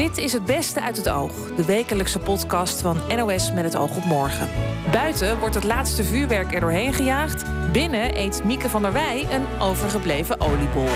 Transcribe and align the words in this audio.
Dit 0.00 0.18
is 0.18 0.32
het 0.32 0.44
beste 0.44 0.80
uit 0.80 0.96
het 0.96 1.08
oog, 1.08 1.54
de 1.54 1.64
wekelijkse 1.64 2.18
podcast 2.18 2.80
van 2.80 2.96
NOS 3.16 3.52
met 3.52 3.64
het 3.64 3.76
oog 3.76 3.96
op 3.96 4.04
morgen. 4.04 4.48
Buiten 4.92 5.38
wordt 5.38 5.54
het 5.54 5.64
laatste 5.64 6.04
vuurwerk 6.04 6.54
er 6.54 6.60
doorheen 6.60 6.92
gejaagd. 6.92 7.44
Binnen 7.72 8.18
eet 8.18 8.44
Mieke 8.44 8.68
van 8.68 8.82
der 8.82 8.92
Wij 8.92 9.26
een 9.30 9.60
overgebleven 9.60 10.40
oliebol. 10.40 10.88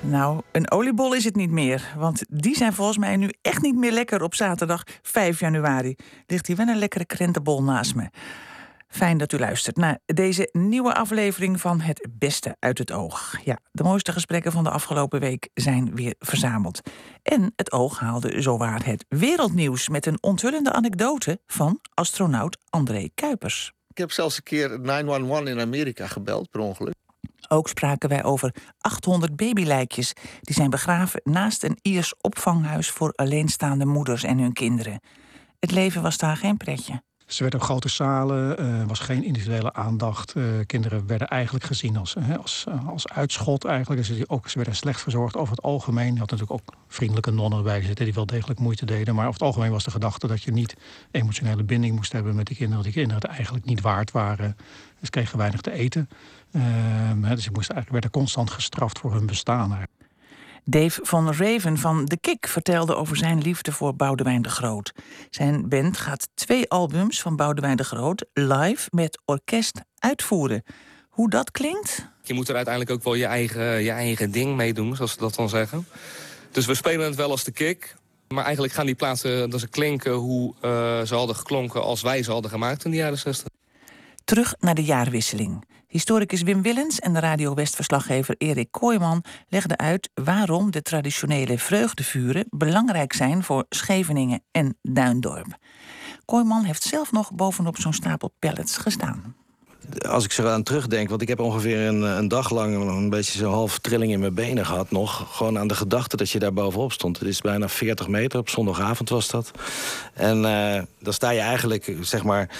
Nou, 0.00 0.40
een 0.52 0.70
oliebol 0.70 1.14
is 1.14 1.24
het 1.24 1.36
niet 1.36 1.50
meer. 1.50 1.94
Want 1.96 2.24
die 2.28 2.56
zijn 2.56 2.72
volgens 2.72 2.98
mij 2.98 3.16
nu 3.16 3.30
echt 3.42 3.62
niet 3.62 3.76
meer 3.76 3.92
lekker 3.92 4.22
op 4.22 4.34
zaterdag 4.34 4.82
5 5.02 5.40
januari. 5.40 5.94
Ligt 6.26 6.46
hier 6.46 6.56
wel 6.56 6.68
een 6.68 6.78
lekkere 6.78 7.06
krentenbol 7.06 7.62
naast 7.62 7.94
me. 7.94 8.08
Fijn 8.94 9.18
dat 9.18 9.32
u 9.32 9.38
luistert 9.38 9.76
naar 9.76 9.98
deze 10.06 10.48
nieuwe 10.52 10.94
aflevering 10.94 11.60
van 11.60 11.80
Het 11.80 12.06
Beste 12.10 12.56
uit 12.58 12.78
het 12.78 12.92
Oog. 12.92 13.36
Ja, 13.44 13.58
de 13.72 13.82
mooiste 13.82 14.12
gesprekken 14.12 14.52
van 14.52 14.64
de 14.64 14.70
afgelopen 14.70 15.20
week 15.20 15.48
zijn 15.54 15.94
weer 15.94 16.14
verzameld. 16.18 16.80
En 17.22 17.52
het 17.56 17.72
oog 17.72 17.98
haalde 17.98 18.42
zowaar 18.42 18.84
het 18.84 19.04
wereldnieuws 19.08 19.88
met 19.88 20.06
een 20.06 20.18
onthullende 20.20 20.72
anekdote 20.72 21.40
van 21.46 21.80
astronaut 21.94 22.58
André 22.70 23.08
Kuipers. 23.14 23.72
Ik 23.88 23.98
heb 23.98 24.12
zelfs 24.12 24.36
een 24.36 24.42
keer 24.42 24.80
911 24.80 25.44
in 25.44 25.60
Amerika 25.60 26.06
gebeld 26.06 26.50
per 26.50 26.60
ongeluk. 26.60 26.94
Ook 27.48 27.68
spraken 27.68 28.08
wij 28.08 28.24
over 28.24 28.54
800 28.78 29.36
babylijkjes 29.36 30.12
die 30.40 30.54
zijn 30.54 30.70
begraven 30.70 31.20
naast 31.24 31.62
een 31.62 31.78
Iers 31.82 32.14
opvanghuis 32.20 32.90
voor 32.90 33.12
alleenstaande 33.12 33.84
moeders 33.84 34.22
en 34.22 34.38
hun 34.38 34.52
kinderen. 34.52 35.00
Het 35.58 35.70
leven 35.70 36.02
was 36.02 36.18
daar 36.18 36.36
geen 36.36 36.56
pretje. 36.56 37.02
Ze 37.26 37.42
werden 37.42 37.60
op 37.60 37.66
grote 37.66 37.88
zalen, 37.88 38.58
er 38.58 38.80
uh, 38.80 38.86
was 38.86 38.98
geen 38.98 39.24
individuele 39.24 39.72
aandacht. 39.72 40.34
Uh, 40.36 40.44
kinderen 40.66 41.06
werden 41.06 41.28
eigenlijk 41.28 41.64
gezien 41.64 41.96
als, 41.96 42.16
als, 42.38 42.64
als 42.86 43.08
uitschot. 43.08 43.64
Eigenlijk. 43.64 44.04
Ze, 44.04 44.24
ook, 44.26 44.48
ze 44.48 44.56
werden 44.56 44.76
slecht 44.76 45.00
verzorgd 45.00 45.36
over 45.36 45.54
het 45.54 45.64
algemeen. 45.64 46.12
Je 46.12 46.18
had 46.18 46.30
natuurlijk 46.30 46.60
ook 46.60 46.74
vriendelijke 46.88 47.30
nonnen 47.30 47.62
bij 47.62 47.82
zitten 47.82 48.04
die 48.04 48.14
wel 48.14 48.26
degelijk 48.26 48.60
moeite 48.60 48.86
deden. 48.86 49.14
Maar 49.14 49.26
over 49.26 49.38
het 49.38 49.48
algemeen 49.48 49.70
was 49.70 49.84
de 49.84 49.90
gedachte 49.90 50.26
dat 50.26 50.42
je 50.42 50.52
niet 50.52 50.76
emotionele 51.10 51.64
binding 51.64 51.94
moest 51.94 52.12
hebben 52.12 52.34
met 52.34 52.46
die 52.46 52.56
kinderen. 52.56 52.82
Dat 52.82 52.92
die 52.92 53.02
kinderen 53.02 53.22
het 53.22 53.36
eigenlijk 53.36 53.64
niet 53.64 53.80
waard 53.80 54.10
waren. 54.10 54.56
Ze 55.02 55.10
kregen 55.10 55.38
weinig 55.38 55.60
te 55.60 55.72
eten. 55.72 56.08
Dus 56.52 57.44
ze 57.44 57.50
moesten 57.52 57.74
eigenlijk, 57.74 57.90
werden 57.90 58.10
constant 58.10 58.50
gestraft 58.50 58.98
voor 58.98 59.12
hun 59.12 59.26
bestaan. 59.26 59.86
Dave 60.64 61.00
van 61.02 61.32
Raven 61.32 61.78
van 61.78 62.04
The 62.04 62.16
Kick 62.16 62.46
vertelde 62.46 62.94
over 62.94 63.16
zijn 63.16 63.42
liefde 63.42 63.72
voor 63.72 63.96
Boudewijn 63.96 64.42
de 64.42 64.48
Groot. 64.48 64.92
Zijn 65.30 65.68
band 65.68 65.96
gaat 65.96 66.28
twee 66.34 66.70
albums 66.70 67.20
van 67.20 67.36
Boudewijn 67.36 67.76
de 67.76 67.84
Groot 67.84 68.24
live 68.32 68.88
met 68.90 69.20
orkest 69.24 69.80
uitvoeren. 69.98 70.62
Hoe 71.08 71.30
dat 71.30 71.50
klinkt? 71.50 72.08
Je 72.22 72.34
moet 72.34 72.48
er 72.48 72.54
uiteindelijk 72.54 72.94
ook 72.94 73.04
wel 73.04 73.14
je 73.14 73.26
eigen, 73.26 73.82
je 73.82 73.90
eigen 73.90 74.30
ding 74.30 74.56
mee 74.56 74.74
doen, 74.74 74.96
zoals 74.96 75.12
ze 75.12 75.18
dat 75.18 75.34
dan 75.34 75.48
zeggen. 75.48 75.86
Dus 76.50 76.66
we 76.66 76.74
spelen 76.74 77.06
het 77.06 77.14
wel 77.14 77.30
als 77.30 77.42
The 77.42 77.52
Kick. 77.52 77.94
Maar 78.28 78.44
eigenlijk 78.44 78.74
gaan 78.74 78.86
die 78.86 78.94
plaatsen 78.94 79.50
dat 79.50 79.60
ze 79.60 79.68
klinken 79.68 80.12
hoe 80.12 80.54
uh, 80.54 80.60
ze 81.02 81.14
hadden 81.14 81.36
geklonken 81.36 81.82
als 81.82 82.02
wij 82.02 82.22
ze 82.22 82.30
hadden 82.30 82.50
gemaakt 82.50 82.84
in 82.84 82.90
de 82.90 82.96
jaren 82.96 83.18
60. 83.18 83.48
Terug 84.24 84.54
naar 84.60 84.74
de 84.74 84.84
jaarwisseling. 84.84 85.64
Historicus 85.94 86.42
Wim 86.42 86.62
Willens 86.62 86.98
en 86.98 87.12
de 87.12 87.20
Radio 87.20 87.54
West-verslaggever 87.54 88.34
Erik 88.38 88.68
Kooijman 88.70 89.24
legden 89.48 89.78
uit 89.78 90.10
waarom 90.14 90.70
de 90.70 90.82
traditionele 90.82 91.58
vreugdevuren 91.58 92.46
belangrijk 92.50 93.12
zijn 93.12 93.42
voor 93.44 93.64
Scheveningen 93.68 94.42
en 94.50 94.78
Duindorp. 94.82 95.56
Kooijman 96.24 96.64
heeft 96.64 96.82
zelf 96.82 97.12
nog 97.12 97.32
bovenop 97.32 97.76
zo'n 97.78 97.92
stapel 97.92 98.34
pallets 98.38 98.76
gestaan 98.76 99.34
als 100.08 100.24
ik 100.24 100.32
zo 100.32 100.46
aan 100.46 100.62
terugdenk, 100.62 101.08
want 101.08 101.22
ik 101.22 101.28
heb 101.28 101.40
ongeveer 101.40 101.86
een, 101.86 102.02
een 102.02 102.28
dag 102.28 102.50
lang 102.50 102.74
een 102.74 103.10
beetje 103.10 103.38
zo'n 103.38 103.52
half 103.52 103.78
trilling 103.78 104.12
in 104.12 104.20
mijn 104.20 104.34
benen 104.34 104.66
gehad 104.66 104.90
nog. 104.90 105.36
Gewoon 105.36 105.58
aan 105.58 105.68
de 105.68 105.74
gedachte 105.74 106.16
dat 106.16 106.30
je 106.30 106.38
daar 106.38 106.52
bovenop 106.52 106.92
stond. 106.92 107.18
Het 107.18 107.28
is 107.28 107.40
bijna 107.40 107.68
40 107.68 108.08
meter, 108.08 108.38
op 108.38 108.48
zondagavond 108.48 109.08
was 109.08 109.28
dat. 109.28 109.50
En 110.14 110.42
uh, 110.42 110.82
dan 111.00 111.12
sta 111.12 111.30
je 111.30 111.40
eigenlijk, 111.40 111.96
zeg 112.00 112.24
maar, 112.24 112.50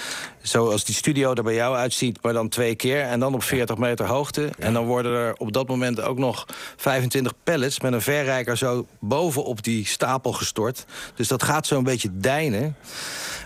zoals 0.47 0.83
die 0.83 0.95
studio 0.95 1.33
er 1.33 1.43
bij 1.43 1.53
jou 1.53 1.75
uitziet, 1.75 2.19
maar 2.21 2.33
dan 2.33 2.49
twee 2.49 2.75
keer. 2.75 3.01
En 3.01 3.19
dan 3.19 3.33
op 3.33 3.43
40 3.43 3.77
meter 3.77 4.05
hoogte. 4.05 4.49
En 4.59 4.73
dan 4.73 4.85
worden 4.85 5.11
er 5.11 5.35
op 5.37 5.53
dat 5.53 5.67
moment 5.67 6.01
ook 6.01 6.17
nog 6.17 6.45
25 6.75 7.33
pallets 7.43 7.79
met 7.79 7.93
een 7.93 8.01
verrijker 8.01 8.57
zo 8.57 8.85
bovenop 8.99 9.63
die 9.63 9.85
stapel 9.85 10.33
gestort. 10.33 10.85
Dus 11.15 11.27
dat 11.27 11.43
gaat 11.43 11.67
zo'n 11.67 11.83
beetje 11.83 12.09
deinen. 12.13 12.75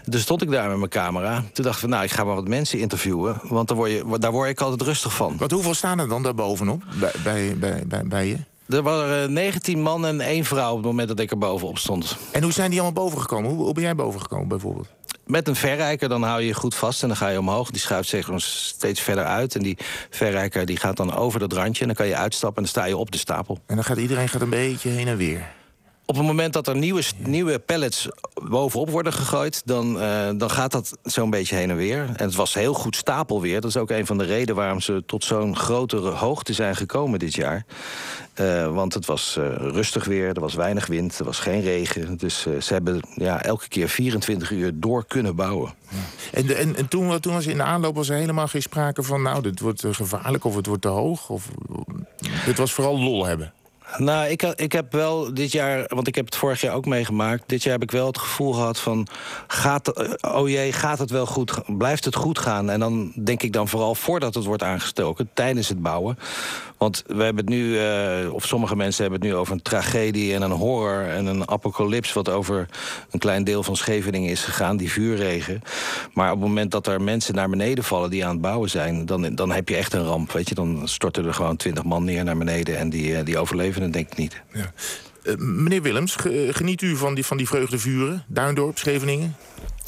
Dus 0.05 0.21
stond 0.21 0.41
ik 0.41 0.51
daar 0.51 0.69
met 0.69 0.77
mijn 0.77 0.89
camera. 0.89 1.43
Toen 1.53 1.65
dacht 1.65 1.83
ik, 1.83 1.89
nou, 1.89 2.03
ik 2.03 2.11
ga 2.11 2.23
maar 2.23 2.35
wat 2.35 2.47
mensen 2.47 2.79
interviewen. 2.79 3.41
Want 3.43 3.67
daar 3.67 3.77
word, 3.77 3.91
je, 3.91 4.17
daar 4.19 4.31
word 4.31 4.49
ik 4.49 4.61
altijd 4.61 4.81
rustig 4.81 5.13
van. 5.13 5.37
Wat 5.37 5.51
hoeveel 5.51 5.73
staan 5.73 5.99
er 5.99 6.07
dan 6.07 6.23
daar 6.23 6.35
bovenop 6.35 6.83
bij, 6.99 7.11
bij, 7.23 7.57
bij, 7.57 7.83
bij, 7.87 8.03
bij 8.03 8.27
je? 8.27 8.37
Er 8.75 8.83
waren 8.83 9.33
19 9.33 9.81
man 9.81 10.05
en 10.05 10.21
één 10.21 10.45
vrouw 10.45 10.69
op 10.69 10.77
het 10.77 10.85
moment 10.85 11.07
dat 11.07 11.19
ik 11.19 11.31
er 11.31 11.37
bovenop 11.37 11.77
stond. 11.77 12.17
En 12.31 12.43
hoe 12.43 12.51
zijn 12.51 12.69
die 12.69 12.81
allemaal 12.81 13.03
bovengekomen? 13.03 13.49
Hoe, 13.49 13.63
hoe 13.63 13.73
ben 13.73 13.83
jij 13.83 13.95
bovengekomen 13.95 14.47
bijvoorbeeld? 14.47 14.87
Met 15.29 15.47
een 15.47 15.55
verrijker, 15.55 16.09
dan 16.09 16.23
hou 16.23 16.41
je 16.41 16.47
je 16.47 16.53
goed 16.53 16.75
vast 16.75 17.01
en 17.01 17.07
dan 17.07 17.17
ga 17.17 17.27
je 17.27 17.39
omhoog. 17.39 17.71
Die 17.71 17.81
schuift 17.81 18.09
zich 18.09 18.29
steeds 18.35 19.01
verder 19.01 19.25
uit. 19.25 19.55
En 19.55 19.61
die 19.61 19.77
verrijker 20.09 20.65
die 20.65 20.77
gaat 20.77 20.97
dan 20.97 21.15
over 21.15 21.39
dat 21.39 21.53
randje. 21.53 21.81
En 21.81 21.87
dan 21.87 21.95
kan 21.95 22.07
je 22.07 22.15
uitstappen 22.15 22.57
en 22.57 22.63
dan 22.63 22.81
sta 22.81 22.85
je 22.89 22.97
op 22.97 23.11
de 23.11 23.17
stapel. 23.17 23.59
En 23.65 23.75
dan 23.75 23.83
gaat 23.83 23.97
iedereen 23.97 24.29
gaat 24.29 24.41
een 24.41 24.49
beetje 24.49 24.89
heen 24.89 25.07
en 25.07 25.17
weer. 25.17 25.47
Op 26.05 26.15
het 26.15 26.25
moment 26.25 26.53
dat 26.53 26.67
er 26.67 26.75
nieuwe, 26.75 27.03
nieuwe 27.17 27.59
pallets 27.59 28.07
bovenop 28.33 28.89
worden 28.89 29.13
gegooid... 29.13 29.61
dan, 29.65 29.95
uh, 29.95 30.29
dan 30.37 30.49
gaat 30.49 30.71
dat 30.71 30.97
zo'n 31.03 31.29
beetje 31.29 31.55
heen 31.55 31.69
en 31.69 31.75
weer. 31.75 32.03
En 32.15 32.25
het 32.25 32.35
was 32.35 32.53
heel 32.53 32.73
goed 32.73 32.95
stapelweer. 32.95 33.61
Dat 33.61 33.69
is 33.69 33.77
ook 33.77 33.89
een 33.89 34.05
van 34.05 34.17
de 34.17 34.23
redenen 34.23 34.55
waarom 34.55 34.79
ze 34.79 35.03
tot 35.05 35.23
zo'n 35.23 35.55
grotere 35.55 36.09
hoogte 36.09 36.53
zijn 36.53 36.75
gekomen 36.75 37.19
dit 37.19 37.33
jaar. 37.33 37.65
Uh, 38.39 38.73
want 38.73 38.93
het 38.93 39.05
was 39.05 39.35
uh, 39.39 39.55
rustig 39.55 40.05
weer, 40.05 40.27
er 40.27 40.39
was 40.39 40.53
weinig 40.53 40.87
wind, 40.87 41.19
er 41.19 41.25
was 41.25 41.39
geen 41.39 41.61
regen. 41.61 42.17
Dus 42.17 42.41
ze 42.41 42.73
hebben 42.73 42.99
ja, 43.15 43.41
elke 43.43 43.67
keer 43.67 43.89
24 43.89 44.51
uur 44.51 44.71
door 44.73 45.05
kunnen 45.05 45.35
bouwen. 45.35 45.73
En, 46.31 46.57
en, 46.57 46.75
en 46.75 46.87
toen, 46.87 47.19
toen 47.19 47.33
was 47.33 47.45
in 47.45 47.57
de 47.57 47.63
aanloop 47.63 47.95
was 47.95 48.09
er 48.09 48.17
helemaal 48.17 48.47
geen 48.47 48.61
sprake 48.61 49.03
van... 49.03 49.21
nou, 49.21 49.41
dit 49.41 49.59
wordt 49.59 49.83
gevaarlijk 49.91 50.43
of 50.43 50.55
het 50.55 50.65
wordt 50.65 50.81
te 50.81 50.87
hoog. 50.87 51.29
Of, 51.29 51.49
dit 52.45 52.57
was 52.57 52.73
vooral 52.73 52.99
lol 52.99 53.25
hebben. 53.25 53.53
Nou, 53.97 54.27
ik, 54.27 54.43
ik 54.43 54.71
heb 54.71 54.91
wel 54.91 55.33
dit 55.33 55.51
jaar, 55.51 55.85
want 55.87 56.07
ik 56.07 56.15
heb 56.15 56.25
het 56.25 56.35
vorig 56.35 56.61
jaar 56.61 56.75
ook 56.75 56.85
meegemaakt. 56.85 57.43
Dit 57.45 57.63
jaar 57.63 57.73
heb 57.73 57.83
ik 57.83 57.91
wel 57.91 58.07
het 58.07 58.17
gevoel 58.17 58.53
gehad 58.53 58.79
van, 58.79 59.07
gaat, 59.47 59.93
oh 60.21 60.49
jee, 60.49 60.71
gaat 60.71 60.99
het 60.99 61.09
wel 61.09 61.25
goed, 61.25 61.77
blijft 61.77 62.05
het 62.05 62.15
goed 62.15 62.39
gaan? 62.39 62.69
En 62.69 62.79
dan 62.79 63.11
denk 63.23 63.43
ik 63.43 63.53
dan 63.53 63.67
vooral 63.67 63.95
voordat 63.95 64.35
het 64.35 64.45
wordt 64.45 64.63
aangestoken, 64.63 65.29
tijdens 65.33 65.67
het 65.67 65.81
bouwen. 65.81 66.17
Want 66.77 67.03
we 67.07 67.23
hebben 67.23 67.45
het 67.45 67.53
nu, 67.53 67.65
uh, 67.65 68.33
of 68.33 68.45
sommige 68.45 68.75
mensen 68.75 69.01
hebben 69.01 69.19
het 69.21 69.29
nu 69.29 69.35
over 69.35 69.53
een 69.53 69.61
tragedie 69.61 70.33
en 70.33 70.41
een 70.41 70.51
horror 70.51 71.03
en 71.03 71.25
een 71.25 71.49
apocalyps, 71.49 72.13
wat 72.13 72.29
over 72.29 72.67
een 73.11 73.19
klein 73.19 73.43
deel 73.43 73.63
van 73.63 73.75
Scheveningen 73.75 74.29
is 74.29 74.43
gegaan, 74.43 74.77
die 74.77 74.91
vuurregen. 74.91 75.61
Maar 76.13 76.31
op 76.31 76.39
het 76.39 76.47
moment 76.47 76.71
dat 76.71 76.87
er 76.87 77.01
mensen 77.01 77.35
naar 77.35 77.49
beneden 77.49 77.83
vallen 77.83 78.09
die 78.09 78.25
aan 78.25 78.31
het 78.31 78.41
bouwen 78.41 78.69
zijn, 78.69 79.05
dan, 79.05 79.35
dan 79.35 79.51
heb 79.51 79.69
je 79.69 79.75
echt 79.75 79.93
een 79.93 80.05
ramp. 80.05 80.31
Weet 80.31 80.49
je? 80.49 80.55
Dan 80.55 80.87
storten 80.87 81.25
er 81.25 81.33
gewoon 81.33 81.55
twintig 81.55 81.83
man 81.83 82.03
neer 82.03 82.23
naar 82.23 82.37
beneden 82.37 82.77
en 82.77 82.89
die, 82.89 83.23
die 83.23 83.37
overleven 83.37 83.78
het 83.81 83.93
denk 83.93 84.11
ik 84.11 84.17
niet. 84.17 84.41
Ja. 84.53 84.73
Uh, 85.23 85.35
meneer 85.37 85.81
Willems, 85.81 86.15
geniet 86.49 86.81
u 86.81 86.95
van 86.95 87.15
die, 87.15 87.25
van 87.25 87.37
die 87.37 87.47
vreugdevuren? 87.47 88.23
Duindorp, 88.27 88.77
Scheveningen? 88.77 89.35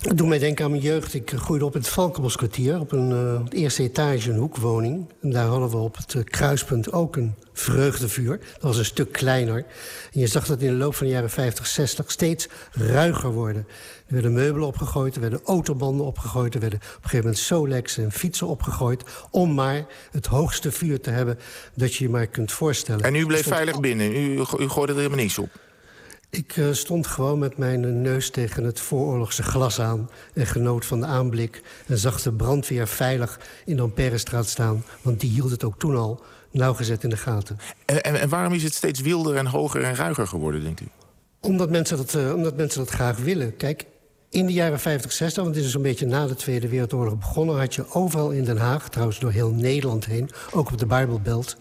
Het 0.01 0.17
doet 0.17 0.27
mij 0.27 0.39
denken 0.39 0.65
aan 0.65 0.71
mijn 0.71 0.83
jeugd. 0.83 1.13
Ik 1.13 1.31
groeide 1.35 1.65
op 1.65 1.75
in 1.75 1.79
het 1.79 1.89
Valkenboskwartier... 1.89 2.79
op 2.79 2.91
een 2.91 3.11
uh, 3.11 3.61
eerste 3.61 3.83
etage, 3.83 4.31
een 4.31 4.37
hoekwoning. 4.37 5.05
En 5.21 5.29
daar 5.29 5.45
hadden 5.45 5.69
we 5.69 5.77
op 5.77 5.97
het 5.97 6.13
uh, 6.13 6.23
kruispunt 6.23 6.91
ook 6.91 7.15
een 7.15 7.35
vreugdevuur. 7.53 8.37
Dat 8.37 8.61
was 8.61 8.77
een 8.77 8.85
stuk 8.85 9.11
kleiner. 9.11 9.65
En 10.13 10.19
je 10.19 10.27
zag 10.27 10.45
dat 10.45 10.61
in 10.61 10.67
de 10.67 10.75
loop 10.77 10.95
van 10.95 11.07
de 11.07 11.11
jaren 11.13 11.29
50, 11.29 11.67
60 11.67 12.11
steeds 12.11 12.47
ruiger 12.71 13.31
worden. 13.31 13.67
Er 14.07 14.13
werden 14.13 14.33
meubelen 14.33 14.67
opgegooid, 14.67 15.15
er 15.15 15.21
werden 15.21 15.41
autobanden 15.45 16.05
opgegooid... 16.05 16.53
er 16.53 16.59
werden 16.59 16.79
op 16.79 16.85
een 16.85 17.01
gegeven 17.01 17.25
moment 17.25 17.37
Solex 17.37 17.97
en 17.97 18.11
fietsen 18.11 18.47
opgegooid... 18.47 19.03
om 19.31 19.53
maar 19.53 19.85
het 20.11 20.25
hoogste 20.25 20.71
vuur 20.71 21.01
te 21.01 21.09
hebben 21.09 21.39
dat 21.73 21.95
je 21.95 22.03
je 22.03 22.09
maar 22.09 22.27
kunt 22.27 22.51
voorstellen. 22.51 23.03
En 23.03 23.15
u 23.15 23.25
bleef 23.25 23.47
veilig 23.47 23.79
binnen? 23.79 24.15
U, 24.15 24.39
u 24.59 24.69
gooide 24.69 24.91
er 24.91 24.97
helemaal 24.97 25.17
niets 25.17 25.37
op? 25.37 25.49
Ik 26.31 26.55
uh, 26.55 26.73
stond 26.73 27.07
gewoon 27.07 27.39
met 27.39 27.57
mijn 27.57 28.01
neus 28.01 28.29
tegen 28.29 28.63
het 28.63 28.79
vooroorlogse 28.79 29.43
glas 29.43 29.79
aan... 29.79 30.09
en 30.33 30.45
genoot 30.45 30.85
van 30.85 30.99
de 30.99 31.05
aanblik 31.05 31.61
en 31.87 31.97
zag 31.97 32.21
de 32.21 32.33
brandweer 32.33 32.87
veilig 32.87 33.39
in 33.65 33.75
de 33.75 33.81
Amperestraat 33.81 34.47
staan. 34.47 34.83
Want 35.01 35.19
die 35.19 35.29
hield 35.29 35.51
het 35.51 35.63
ook 35.63 35.79
toen 35.79 35.95
al 35.95 36.21
nauwgezet 36.51 37.03
in 37.03 37.09
de 37.09 37.17
gaten. 37.17 37.57
En, 37.85 38.03
en, 38.03 38.19
en, 38.19 38.29
waarom 38.29 38.53
is 38.53 38.63
het 38.63 38.73
steeds 38.73 39.01
wilder 39.01 39.35
en 39.35 39.45
hoger 39.45 39.83
en 39.83 39.95
ruiger 39.95 40.27
geworden, 40.27 40.63
denkt 40.63 40.81
u? 40.81 40.85
Omdat 41.41 41.69
mensen 41.69 41.97
dat, 41.97 42.13
uh, 42.13 42.33
omdat 42.33 42.55
mensen 42.55 42.79
dat 42.79 42.89
graag 42.89 43.17
willen. 43.17 43.57
Kijk, 43.57 43.85
in 44.29 44.45
de 44.45 44.53
jaren 44.53 44.79
50, 44.79 45.11
60, 45.11 45.43
want 45.43 45.55
dit 45.55 45.65
is 45.65 45.73
een 45.73 45.81
beetje 45.81 46.05
na 46.05 46.27
de 46.27 46.35
Tweede 46.35 46.67
Wereldoorlog 46.67 47.17
begonnen... 47.17 47.59
had 47.59 47.75
je 47.75 47.93
overal 47.93 48.29
in 48.29 48.43
Den 48.43 48.57
Haag, 48.57 48.89
trouwens 48.89 49.19
door 49.19 49.31
heel 49.31 49.51
Nederland 49.51 50.05
heen... 50.05 50.29
ook 50.51 50.71
op 50.71 50.77
de 50.77 50.85
Bijbelbelt 50.85 51.57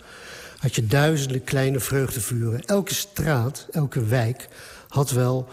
had 0.61 0.75
je 0.75 0.87
duizenden 0.87 1.45
kleine 1.45 1.81
vreugdevuren. 1.81 2.65
Elke 2.65 2.95
straat, 2.95 3.67
elke 3.71 4.05
wijk 4.05 4.49
had 4.89 5.11
wel 5.11 5.49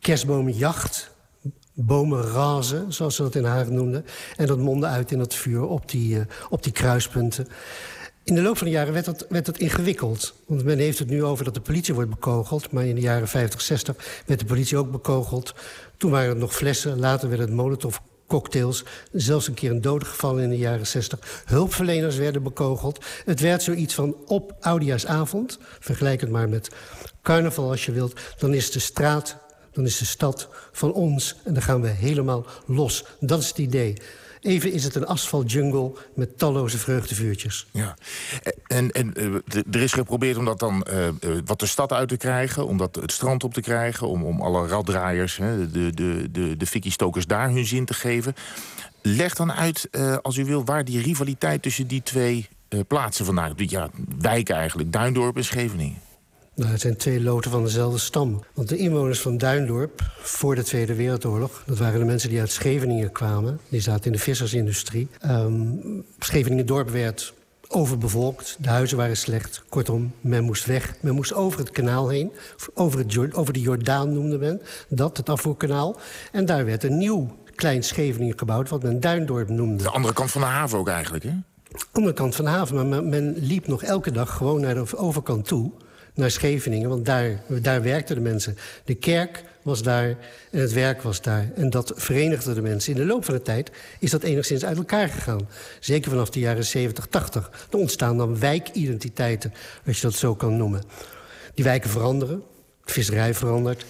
kerstbomenjacht, 0.00 1.10
bomen 1.72 2.22
razen, 2.22 2.92
zoals 2.92 3.16
ze 3.16 3.22
dat 3.22 3.34
in 3.34 3.44
Haag 3.44 3.68
noemden. 3.68 4.04
En 4.36 4.46
dat 4.46 4.58
mondde 4.58 4.86
uit 4.86 5.10
in 5.12 5.18
het 5.18 5.34
vuur 5.34 5.62
op 5.62 5.90
die, 5.90 6.16
uh, 6.16 6.20
op 6.50 6.62
die 6.62 6.72
kruispunten. 6.72 7.48
In 8.24 8.34
de 8.34 8.42
loop 8.42 8.56
van 8.58 8.66
de 8.66 8.72
jaren 8.72 8.92
werd 8.92 9.04
dat, 9.04 9.26
werd 9.28 9.46
dat 9.46 9.58
ingewikkeld. 9.58 10.34
Want 10.46 10.64
men 10.64 10.78
heeft 10.78 10.98
het 10.98 11.08
nu 11.08 11.24
over 11.24 11.44
dat 11.44 11.54
de 11.54 11.60
politie 11.60 11.94
wordt 11.94 12.10
bekogeld. 12.10 12.70
Maar 12.70 12.84
in 12.84 12.94
de 12.94 13.00
jaren 13.00 13.28
50, 13.28 13.60
60 13.60 14.22
werd 14.26 14.40
de 14.40 14.46
politie 14.46 14.76
ook 14.76 14.90
bekogeld. 14.90 15.54
Toen 15.96 16.10
waren 16.10 16.28
het 16.28 16.38
nog 16.38 16.54
flessen, 16.54 16.98
later 16.98 17.28
werden 17.28 17.46
het 17.46 17.56
molotov 17.56 17.96
cocktails. 18.34 18.84
Zelfs 19.12 19.48
een 19.48 19.54
keer 19.54 19.70
een 19.70 19.80
dode 19.80 20.04
gevallen 20.04 20.42
in 20.42 20.48
de 20.48 20.56
jaren 20.56 20.86
60. 20.86 21.42
Hulpverleners 21.44 22.16
werden 22.16 22.42
bekogeld. 22.42 23.04
Het 23.24 23.40
werd 23.40 23.62
zoiets 23.62 23.94
van 23.94 24.16
op 24.26 24.54
Oudejaarsavond. 24.60 25.58
Vergelijk 25.80 26.20
het 26.20 26.30
maar 26.30 26.48
met 26.48 26.70
carnaval 27.22 27.70
als 27.70 27.86
je 27.86 27.92
wilt. 27.92 28.20
Dan 28.38 28.54
is 28.54 28.70
de 28.70 28.78
straat, 28.78 29.36
dan 29.72 29.84
is 29.84 29.98
de 29.98 30.04
stad 30.04 30.48
van 30.72 30.92
ons. 30.92 31.36
En 31.44 31.54
dan 31.54 31.62
gaan 31.62 31.80
we 31.80 31.88
helemaal 31.88 32.46
los. 32.66 33.04
Dat 33.20 33.40
is 33.40 33.48
het 33.48 33.58
idee. 33.58 33.96
Even 34.44 34.72
is 34.72 34.84
het 34.84 34.94
een 34.94 35.06
asfaltjungle 35.06 35.92
met 36.14 36.38
talloze 36.38 36.78
vreugdevuurtjes. 36.78 37.66
Ja. 37.70 37.96
En, 38.66 38.90
en 38.90 39.14
eh, 39.14 39.62
er 39.70 39.80
is 39.80 39.92
geprobeerd 39.92 40.36
om 40.36 40.44
dat 40.44 40.58
dan 40.58 40.86
uh, 40.90 41.08
wat 41.44 41.60
de 41.60 41.66
stad 41.66 41.92
uit 41.92 42.08
te 42.08 42.16
krijgen... 42.16 42.66
om 42.66 42.76
dat 42.76 42.94
het 42.94 43.12
strand 43.12 43.44
op 43.44 43.54
te 43.54 43.60
krijgen... 43.60 44.08
om, 44.08 44.24
om 44.24 44.40
alle 44.40 44.66
raddraaiers, 44.66 45.36
hè, 45.36 45.70
de, 45.70 45.94
de, 45.94 46.28
de, 46.30 46.56
de 46.56 46.66
fikkie-stokers 46.66 47.26
daar 47.26 47.50
hun 47.50 47.66
zin 47.66 47.84
te 47.84 47.94
geven. 47.94 48.34
Leg 49.02 49.34
dan 49.34 49.52
uit, 49.52 49.88
als 50.22 50.36
u 50.36 50.44
wil, 50.44 50.64
waar 50.64 50.84
die 50.84 51.02
rivaliteit 51.02 51.62
tussen 51.62 51.86
die 51.86 52.02
twee 52.02 52.48
plaatsen 52.86 53.24
vandaan... 53.24 53.52
Ja, 53.56 53.90
wijken 54.18 54.56
eigenlijk, 54.56 54.92
Duindorp 54.92 55.36
en 55.36 55.44
Scheveningen. 55.44 56.03
Nou, 56.56 56.70
het 56.70 56.80
zijn 56.80 56.96
twee 56.96 57.22
loten 57.22 57.50
van 57.50 57.62
dezelfde 57.62 57.98
stam. 57.98 58.44
Want 58.54 58.68
de 58.68 58.76
inwoners 58.76 59.20
van 59.20 59.38
Duindorp 59.38 60.02
voor 60.18 60.54
de 60.54 60.62
Tweede 60.62 60.94
Wereldoorlog... 60.94 61.62
dat 61.66 61.78
waren 61.78 61.98
de 61.98 62.04
mensen 62.04 62.28
die 62.28 62.40
uit 62.40 62.50
Scheveningen 62.50 63.12
kwamen. 63.12 63.60
Die 63.68 63.80
zaten 63.80 64.04
in 64.04 64.12
de 64.12 64.18
vissersindustrie. 64.18 65.08
Um, 65.26 66.04
Scheveningen-dorp 66.18 66.90
werd 66.90 67.34
overbevolkt. 67.68 68.56
De 68.60 68.68
huizen 68.68 68.96
waren 68.96 69.16
slecht. 69.16 69.62
Kortom, 69.68 70.12
men 70.20 70.44
moest 70.44 70.66
weg. 70.66 70.94
Men 71.00 71.14
moest 71.14 71.34
over 71.34 71.58
het 71.58 71.70
kanaal 71.70 72.08
heen. 72.08 72.32
Over, 72.74 72.98
het, 72.98 73.34
over 73.34 73.52
de 73.52 73.60
Jordaan 73.60 74.12
noemde 74.12 74.38
men 74.38 74.62
dat, 74.88 75.16
het 75.16 75.28
afvoerkanaal. 75.28 75.96
En 76.32 76.46
daar 76.46 76.64
werd 76.64 76.84
een 76.84 76.98
nieuw 76.98 77.36
klein 77.54 77.82
Scheveningen 77.82 78.38
gebouwd... 78.38 78.68
wat 78.68 78.82
men 78.82 79.00
Duindorp 79.00 79.48
noemde. 79.48 79.82
De 79.82 79.90
andere 79.90 80.14
kant 80.14 80.30
van 80.30 80.40
de 80.40 80.46
haven 80.46 80.78
ook 80.78 80.88
eigenlijk, 80.88 81.24
hè? 81.24 81.32
Andere 81.92 82.14
kant 82.14 82.34
van 82.34 82.44
de 82.44 82.50
haven, 82.50 82.88
maar 82.88 83.04
men 83.04 83.34
liep 83.36 83.66
nog 83.66 83.82
elke 83.82 84.10
dag 84.10 84.36
gewoon 84.36 84.60
naar 84.60 84.74
de 84.74 84.96
overkant 84.96 85.46
toe 85.46 85.72
naar 86.14 86.30
Scheveningen, 86.30 86.88
want 86.88 87.04
daar, 87.04 87.40
daar 87.46 87.82
werkten 87.82 88.14
de 88.14 88.20
mensen. 88.20 88.56
De 88.84 88.94
kerk 88.94 89.44
was 89.62 89.82
daar 89.82 90.08
en 90.50 90.60
het 90.60 90.72
werk 90.72 91.02
was 91.02 91.22
daar. 91.22 91.50
En 91.54 91.70
dat 91.70 91.92
verenigde 91.94 92.54
de 92.54 92.62
mensen. 92.62 92.92
In 92.92 92.98
de 92.98 93.06
loop 93.06 93.24
van 93.24 93.34
de 93.34 93.42
tijd 93.42 93.70
is 93.98 94.10
dat 94.10 94.22
enigszins 94.22 94.64
uit 94.64 94.76
elkaar 94.76 95.08
gegaan. 95.08 95.48
Zeker 95.80 96.10
vanaf 96.10 96.30
de 96.30 96.40
jaren 96.40 96.64
70, 96.64 97.06
80. 97.06 97.66
Er 97.70 97.78
ontstaan 97.78 98.16
dan 98.16 98.38
wijkidentiteiten, 98.38 99.52
als 99.86 99.96
je 99.96 100.02
dat 100.02 100.14
zo 100.14 100.34
kan 100.34 100.56
noemen. 100.56 100.82
Die 101.54 101.64
wijken 101.64 101.90
veranderen, 101.90 102.42
visserij 102.84 103.34
verandert, 103.34 103.84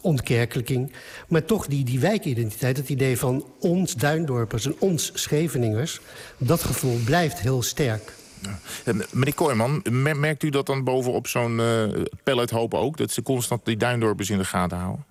ontkerkelijking. 0.00 0.92
Maar 1.28 1.44
toch 1.44 1.66
die, 1.66 1.84
die 1.84 2.00
wijkidentiteit, 2.00 2.76
het 2.76 2.88
idee 2.88 3.18
van 3.18 3.46
ons 3.60 3.94
Duindorpers 3.94 4.66
en 4.66 4.76
ons 4.78 5.10
Scheveningers... 5.14 6.00
dat 6.38 6.62
gevoel 6.62 6.98
blijft 7.04 7.38
heel 7.38 7.62
sterk. 7.62 8.12
Ja. 8.44 8.92
Meneer 9.10 9.34
Kooijman, 9.34 9.82
merkt 9.90 10.42
u 10.42 10.50
dat 10.50 10.66
dan 10.66 10.84
bovenop 10.84 11.26
zo'n 11.26 11.58
uh, 11.58 11.82
pellethoop 12.22 12.74
ook? 12.74 12.96
Dat 12.96 13.10
ze 13.10 13.22
constant 13.22 13.64
die 13.64 13.76
duindorpers 13.76 14.30
in 14.30 14.38
de 14.38 14.44
gaten 14.44 14.78
houden? 14.78 15.04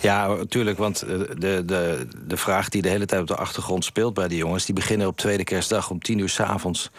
Ja, 0.00 0.26
natuurlijk, 0.26 0.78
want 0.78 1.02
eh, 1.02 1.18
de, 1.38 1.62
de, 1.64 2.06
de 2.26 2.36
vraag 2.36 2.68
die 2.68 2.82
de 2.82 2.88
hele 2.88 3.06
tijd 3.06 3.20
op 3.20 3.26
de 3.26 3.36
achtergrond 3.36 3.84
speelt 3.84 4.14
bij 4.14 4.28
die 4.28 4.38
jongens... 4.38 4.64
die 4.64 4.74
beginnen 4.74 5.06
op 5.06 5.16
tweede 5.16 5.44
kerstdag 5.44 5.90
om 5.90 6.00
tien 6.00 6.18
uur 6.18 6.28
s'avonds 6.28 6.90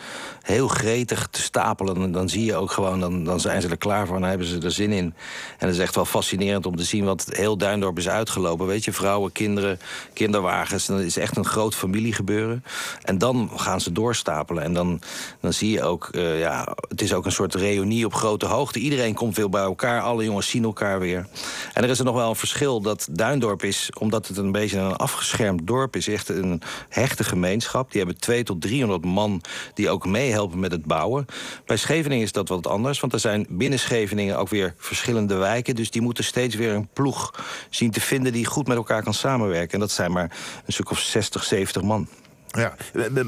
heel 0.42 0.68
gretig 0.68 1.28
te 1.28 1.42
stapelen. 1.42 1.96
En 1.96 2.12
dan 2.12 2.30
zie 2.30 2.46
je 2.46 2.56
ook 2.56 2.72
gewoon, 2.72 3.00
dan, 3.00 3.24
dan 3.24 3.40
zijn 3.40 3.62
ze 3.62 3.68
er 3.68 3.78
klaar 3.78 4.08
voor 4.08 4.16
en 4.16 4.24
hebben 4.24 4.48
ze 4.48 4.60
er 4.60 4.72
zin 4.72 4.92
in. 4.92 5.14
En 5.58 5.68
het 5.68 5.76
is 5.76 5.82
echt 5.82 5.96
wel 5.96 6.06
fascinerend 6.06 6.66
om 6.66 6.76
te 6.76 6.84
zien 6.84 7.06
wat 7.06 7.26
heel 7.30 7.58
Duindorp 7.58 7.98
is 7.98 8.10
uitgelopen. 8.10 8.68
Weet 8.68 8.86
je, 8.86 8.94
vrouwen, 8.94 9.32
kinderen, 9.32 9.80
kinderwagens. 10.14 10.86
Dat 10.86 11.00
is 11.00 11.18
echt 11.18 11.38
een 11.38 11.46
groot 11.46 11.76
familiegebeuren. 11.76 12.64
En 13.02 13.18
dan 13.18 13.50
gaan 13.56 13.82
ze 13.82 13.92
doorstapelen. 13.92 14.64
En 14.64 14.74
dan, 14.74 15.02
dan 15.40 15.54
zie 15.54 15.72
je 15.72 15.84
ook, 15.84 16.10
uh, 16.12 16.40
ja, 16.40 16.68
het 16.88 17.02
is 17.02 17.14
ook 17.14 17.26
een 17.26 17.32
soort 17.32 17.56
reunie 17.56 18.06
op 18.06 18.14
grote 18.14 18.46
hoogte. 18.46 18.80
Iedereen 18.80 19.14
komt 19.14 19.34
veel 19.34 19.50
bij 19.50 19.62
elkaar, 19.62 20.02
alle 20.02 20.24
jongens 20.24 20.50
zien 20.50 20.64
elkaar 20.64 21.00
weer. 21.00 21.28
En 21.74 21.84
er 21.84 21.90
is 21.90 22.00
er 22.00 22.06
nog 22.06 22.16
wel 22.16 22.30
een 22.30 22.36
verschil 22.36 22.54
dat 22.60 23.07
Duindorp 23.12 23.63
is, 23.63 23.90
omdat 24.00 24.28
het 24.28 24.38
een 24.38 24.52
beetje 24.52 24.78
een 24.78 24.96
afgeschermd 24.96 25.68
dorp 25.68 25.96
is, 25.96 26.07
echt 26.07 26.30
een 26.30 26.62
hechte 26.90 27.24
gemeenschap. 27.24 27.92
Die 27.92 28.02
hebben 28.02 28.19
2 28.19 28.44
tot 28.44 28.62
300 28.62 29.06
man 29.06 29.42
die 29.74 29.90
ook 29.90 30.06
meehelpen 30.06 30.60
met 30.60 30.72
het 30.72 30.86
bouwen. 30.86 31.25
Bij 31.66 31.78
Scheveningen 31.78 32.24
is 32.24 32.31
dat 32.31 32.48
wat 32.48 32.68
anders, 32.68 33.00
want 33.00 33.13
er 33.13 33.19
zijn 33.19 33.46
binnen 33.50 33.80
Scheveningen 33.80 34.38
ook 34.38 34.50
weer 34.50 34.74
verschillende 34.78 35.36
wijken. 35.36 35.75
Dus 35.75 35.92
die 35.92 36.02
moeten 36.02 36.24
steeds 36.24 36.56
weer 36.56 36.74
een 36.74 36.88
ploeg 36.94 37.44
zien 37.69 37.92
te 37.92 38.02
vinden 38.02 38.34
die 38.34 38.46
goed 38.46 38.68
met 38.68 38.78
elkaar 38.78 39.04
kan 39.04 39.13
samenwerken. 39.13 39.74
En 39.74 39.80
dat 39.80 39.92
zijn 39.92 40.12
maar 40.12 40.38
een 40.66 40.74
stuk 40.74 40.92
of 40.92 41.00
60, 41.00 41.44
70 41.44 41.81
man. 41.81 42.07
Ja, 42.48 42.75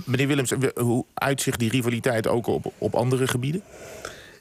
meneer 0.05 0.27
Willems, 0.27 0.53
hoe 0.75 1.05
uitzicht 1.13 1.59
die 1.59 1.69
rivaliteit 1.69 2.27
ook 2.27 2.47
op, 2.47 2.73
op 2.77 2.95
andere 2.95 3.27
gebieden? 3.27 3.63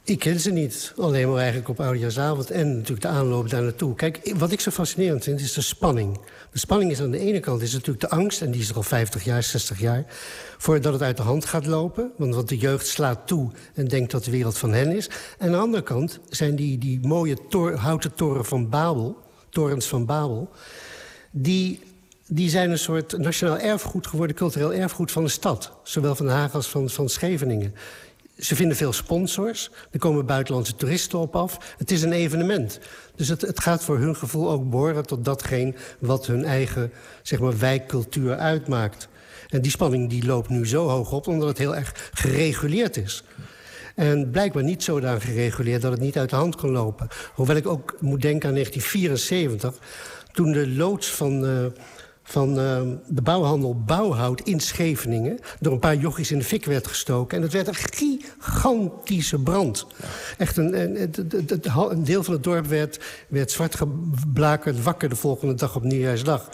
Ik 0.07 0.19
ken 0.19 0.41
ze 0.41 0.51
niet. 0.51 0.93
Alleen 0.97 1.29
maar 1.29 1.37
eigenlijk 1.39 1.69
op 1.69 1.81
Oudejaarsavond 1.81 2.51
en 2.51 2.75
natuurlijk 2.75 3.01
de 3.01 3.09
aanloop 3.09 3.51
daar 3.51 3.63
naartoe. 3.63 3.95
Kijk, 3.95 4.33
wat 4.37 4.53
ik 4.53 4.61
zo 4.61 4.71
fascinerend 4.71 5.25
vind, 5.25 5.41
is 5.41 5.53
de 5.53 5.61
spanning. 5.61 6.19
De 6.53 6.59
spanning 6.59 6.91
is 6.91 7.01
aan 7.01 7.11
de 7.11 7.19
ene 7.19 7.41
kant 7.41 7.63
is 7.63 7.73
natuurlijk 7.73 8.01
de 8.01 8.09
angst... 8.09 8.43
en 8.43 8.51
die 8.51 8.61
is 8.61 8.69
er 8.69 8.77
al 8.77 8.83
50 8.83 9.25
jaar, 9.25 9.43
60 9.43 9.81
jaar... 9.81 10.05
voordat 10.59 10.93
het 10.93 11.03
uit 11.03 11.17
de 11.17 11.23
hand 11.23 11.45
gaat 11.45 11.67
lopen. 11.67 12.13
Want, 12.17 12.35
want 12.35 12.49
de 12.49 12.59
jeugd 12.59 12.87
slaat 12.87 13.27
toe 13.27 13.51
en 13.75 13.89
denkt 13.89 14.11
dat 14.11 14.25
de 14.25 14.31
wereld 14.31 14.59
van 14.59 14.73
hen 14.73 14.97
is. 14.97 15.11
En 15.39 15.47
aan 15.47 15.53
de 15.53 15.59
andere 15.59 15.83
kant 15.83 16.21
zijn 16.29 16.57
die, 16.57 16.79
die 16.79 17.01
mooie 17.07 17.37
houten 17.77 18.15
toren 18.15 18.45
van 18.45 18.69
Babel... 18.69 19.17
torens 19.49 19.87
van 19.87 20.07
Babel... 20.07 20.51
die 21.31 21.81
die 22.29 22.51
zijn 22.51 22.71
een 22.71 22.79
soort 22.79 23.19
nationaal 23.19 23.59
erfgoed 23.59 24.07
geworden, 24.07 24.37
cultureel 24.37 24.73
erfgoed 24.73 25.13
van 25.13 25.25
de 25.25 25.31
stad. 25.31 25.73
Zowel 25.83 26.15
van 26.15 26.27
Den 26.27 26.35
Haag 26.35 26.55
als 26.55 26.69
van, 26.69 26.91
van 26.91 27.09
Scheveningen. 27.09 27.75
Ze 28.39 28.57
vinden 28.57 28.77
veel 28.77 28.93
sponsors. 28.93 29.71
Er 29.91 29.99
komen 29.99 30.27
buitenlandse 30.27 30.75
toeristen 30.75 31.19
op 31.19 31.37
af. 31.37 31.75
Het 31.79 31.91
is 31.91 32.03
een 32.03 32.13
evenement. 32.13 32.79
Dus 33.15 33.29
het, 33.29 33.41
het 33.41 33.61
gaat 33.61 33.85
voor 33.85 33.99
hun 33.99 34.17
gevoel 34.17 34.51
ook 34.51 34.71
behoren 34.71 35.07
tot 35.07 35.25
datgene... 35.25 35.75
wat 35.99 36.27
hun 36.27 36.45
eigen 36.45 36.93
zeg 37.23 37.41
maar, 37.41 37.59
wijkcultuur 37.59 38.37
uitmaakt. 38.37 39.09
En 39.49 39.63
die 39.63 39.71
spanning 39.71 40.11
die 40.11 40.27
loopt 40.27 40.49
nu 40.49 40.67
zo 40.67 40.89
hoog 40.89 41.13
op... 41.13 41.27
omdat 41.27 41.49
het 41.49 41.59
heel 41.59 41.77
erg 41.77 42.11
gereguleerd 42.13 42.97
is. 42.97 43.25
En 43.95 44.31
blijkbaar 44.31 44.63
niet 44.63 44.83
zodanig 44.83 45.25
gereguleerd 45.25 45.83
dat 45.83 45.93
het 45.93 46.01
niet 46.01 46.19
uit 46.19 46.31
de 46.31 46.37
hand 46.37 46.57
kan 46.57 46.71
lopen. 46.71 47.09
Hoewel 47.35 47.57
ik 47.57 47.67
ook 47.67 47.97
moet 48.01 48.23
denken 48.23 48.49
aan 48.49 48.55
1974... 48.55 49.75
toen 50.33 50.53
de 50.53 50.69
loods 50.69 51.11
van... 51.11 51.45
Uh, 51.45 51.67
van 52.27 52.49
uh, 52.59 52.81
de 53.07 53.23
bouwhandel 53.23 53.83
Bouwhout 53.85 54.41
in 54.41 54.61
Scheveningen... 54.61 55.39
door 55.61 55.73
een 55.73 55.79
paar 55.79 55.97
jochies 55.97 56.31
in 56.31 56.39
de 56.39 56.45
fik 56.45 56.65
werd 56.65 56.87
gestoken. 56.87 57.37
En 57.37 57.43
het 57.43 57.53
werd 57.53 57.69
een 57.69 57.75
gigantische 57.75 59.39
brand. 59.39 59.87
Echt 60.39 60.57
een, 60.57 60.81
een, 60.81 61.11
een, 61.91 62.05
deel 62.05 62.23
van 62.23 62.35
het 62.35 62.43
dorp 62.43 62.67
werd, 62.67 63.01
werd 63.29 63.51
zwart 63.51 63.75
geblakerd 63.75 64.83
wakker... 64.83 65.09
de 65.09 65.17
volgende 65.17 65.55
dag 65.55 65.77
op 65.77 65.83
Nieuwjaarsdag. 65.83 66.49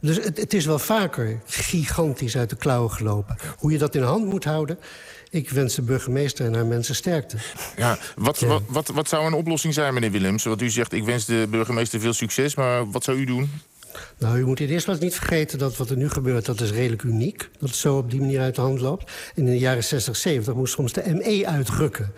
Dus 0.00 0.16
het, 0.16 0.36
het, 0.36 0.54
is 0.54 0.66
wel 0.66 0.78
vaker 0.78 1.40
gigantisch 1.46 2.36
uit 2.36 2.50
de 2.50 2.56
klauwen 2.56 2.90
gelopen. 2.90 3.36
Hoe 3.58 3.72
je 3.72 3.78
dat 3.78 3.94
in 3.94 4.00
de 4.00 4.06
hand 4.06 4.26
moet 4.26 4.44
houden... 4.44 4.78
Ik 5.30 5.50
wens 5.50 5.74
de 5.74 5.82
burgemeester 5.82 6.46
en 6.46 6.54
haar 6.54 6.66
mensen 6.66 6.94
sterkte. 6.94 7.36
Ja, 7.76 7.98
wat, 8.16 8.38
wat, 8.38 8.62
wat, 8.68 8.88
wat 8.88 9.08
zou 9.08 9.26
een 9.26 9.32
oplossing 9.32 9.74
zijn, 9.74 9.94
meneer 9.94 10.10
Willems? 10.10 10.44
Wat 10.44 10.60
u 10.60 10.70
zegt, 10.70 10.92
ik 10.92 11.04
wens 11.04 11.24
de 11.24 11.46
burgemeester 11.50 12.00
veel 12.00 12.12
succes, 12.12 12.54
maar 12.54 12.90
wat 12.90 13.04
zou 13.04 13.18
u 13.18 13.24
doen? 13.24 13.50
Nou, 14.18 14.38
u 14.38 14.46
moet 14.46 14.60
in 14.60 14.68
eerst 14.68 15.00
niet 15.00 15.14
vergeten 15.14 15.58
dat 15.58 15.76
wat 15.76 15.90
er 15.90 15.96
nu 15.96 16.08
gebeurt... 16.08 16.44
dat 16.44 16.60
is 16.60 16.70
redelijk 16.70 17.02
uniek, 17.02 17.48
dat 17.58 17.68
het 17.68 17.78
zo 17.78 17.96
op 17.96 18.10
die 18.10 18.20
manier 18.20 18.40
uit 18.40 18.54
de 18.54 18.60
hand 18.60 18.80
loopt. 18.80 19.12
in 19.34 19.44
de 19.44 19.58
jaren 19.58 19.84
60, 19.84 20.16
70 20.16 20.54
moest 20.54 20.72
soms 20.72 20.92
de 20.92 21.14
ME 21.14 21.46
uitrukken. 21.46 22.12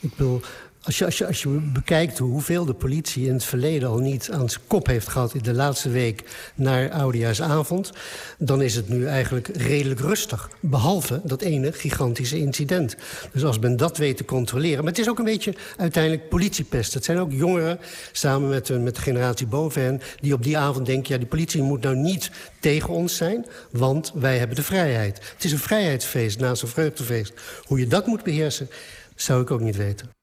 Ik 0.00 0.10
bedoel, 0.16 0.40
als 0.82 0.98
je, 0.98 1.26
als, 1.26 1.42
je, 1.42 1.48
bekijkt 1.48 2.18
hoeveel 2.18 2.64
de 2.64 2.74
politie 2.74 3.26
in 3.26 3.32
het 3.32 3.44
verleden 3.44 3.88
al 3.88 3.98
niet 3.98 4.30
aan 4.32 4.50
zijn 4.50 4.62
kop 4.66 4.86
heeft 4.86 5.08
gehad... 5.08 5.34
in 5.34 5.42
de 5.42 5.52
laatste 5.52 5.90
week 5.90 6.22
naar 6.54 6.90
Oudejaarsavond... 6.90 7.92
dan 8.38 8.62
is 8.62 8.74
het 8.74 8.88
nu 8.88 9.06
eigenlijk 9.06 9.48
redelijk 9.56 10.00
rustig. 10.00 10.50
Behalve 10.60 11.20
dat 11.24 11.42
ene 11.42 11.72
gigantische 11.72 12.38
incident. 12.38 12.96
Dus 13.32 13.44
als 13.44 13.58
men 13.58 13.76
dat 13.76 13.96
weet 13.96 14.16
te 14.16 14.24
controleren... 14.24 14.78
maar 14.78 14.92
het 14.92 15.00
is 15.00 15.08
ook 15.08 15.18
een 15.18 15.24
beetje 15.24 15.54
uiteindelijk 15.76 16.28
politiepest. 16.28 16.94
Het 16.94 17.04
zijn 17.04 17.18
ook 17.18 17.32
jongeren, 17.32 17.78
samen 18.12 18.48
met, 18.48 18.82
met 18.82 18.94
de 18.94 19.02
generatie 19.02 19.46
boven 19.46 19.82
hen... 19.82 20.00
die 20.20 20.34
op 20.34 20.42
die 20.42 20.58
avond 20.58 20.86
denken, 20.86 21.12
ja, 21.12 21.18
die 21.18 21.28
politie 21.28 21.62
moet 21.62 21.82
nou 21.82 21.96
niet 21.96 22.30
tegen 22.60 22.88
ons 22.88 23.16
zijn... 23.16 23.46
want 23.70 24.12
wij 24.14 24.38
hebben 24.38 24.56
de 24.56 24.62
vrijheid. 24.62 25.20
Het 25.34 25.44
is 25.44 25.52
een 25.52 25.58
vrijheidsfeest 25.58 26.40
naast 26.40 26.62
een 26.62 26.68
vreugdefeest. 26.68 27.32
Hoe 27.64 27.78
je 27.78 27.86
dat 27.86 28.06
moet 28.06 28.22
beheersen, 28.22 28.68
zou 29.14 29.42
ik 29.42 29.50
ook 29.50 29.60
niet 29.60 29.76
weten. 29.76 30.21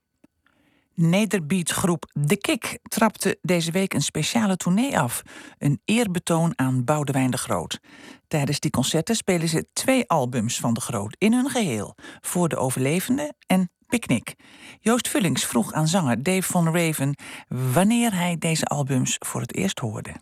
Nederbeatgroep 1.01 2.06
De 2.13 2.38
Kik 2.38 2.79
trapte 2.84 3.38
deze 3.41 3.72
week 3.72 3.94
een 3.94 4.01
speciale 4.01 4.58
tournee 4.58 5.00
af. 5.00 5.22
Een 5.58 5.82
eerbetoon 5.86 6.53
aan 6.56 6.84
Boudewijn 6.84 7.32
de 7.32 7.38
Groot. 7.38 7.79
Tijdens 8.27 8.60
die 8.60 8.72
concerten 8.72 9.15
spelen 9.15 9.48
ze 9.48 9.68
twee 9.74 10.08
albums 10.08 10.60
van 10.60 10.74
de 10.74 10.82
Groot 10.82 11.15
in 11.18 11.34
hun 11.34 11.50
geheel. 11.50 11.96
Voor 12.22 12.50
de 12.50 12.58
overlevenden 12.58 13.36
en 13.48 13.72
Picnic. 13.88 14.36
Joost 14.79 15.08
Vullings 15.08 15.46
vroeg 15.46 15.74
aan 15.74 15.88
zanger 15.88 16.24
Dave 16.24 16.51
van 16.51 16.75
Raven 16.75 17.15
wanneer 17.48 18.13
hij 18.13 18.38
deze 18.38 18.65
albums 18.65 19.15
voor 19.20 19.41
het 19.41 19.56
eerst 19.56 19.79
hoorde. 19.79 20.15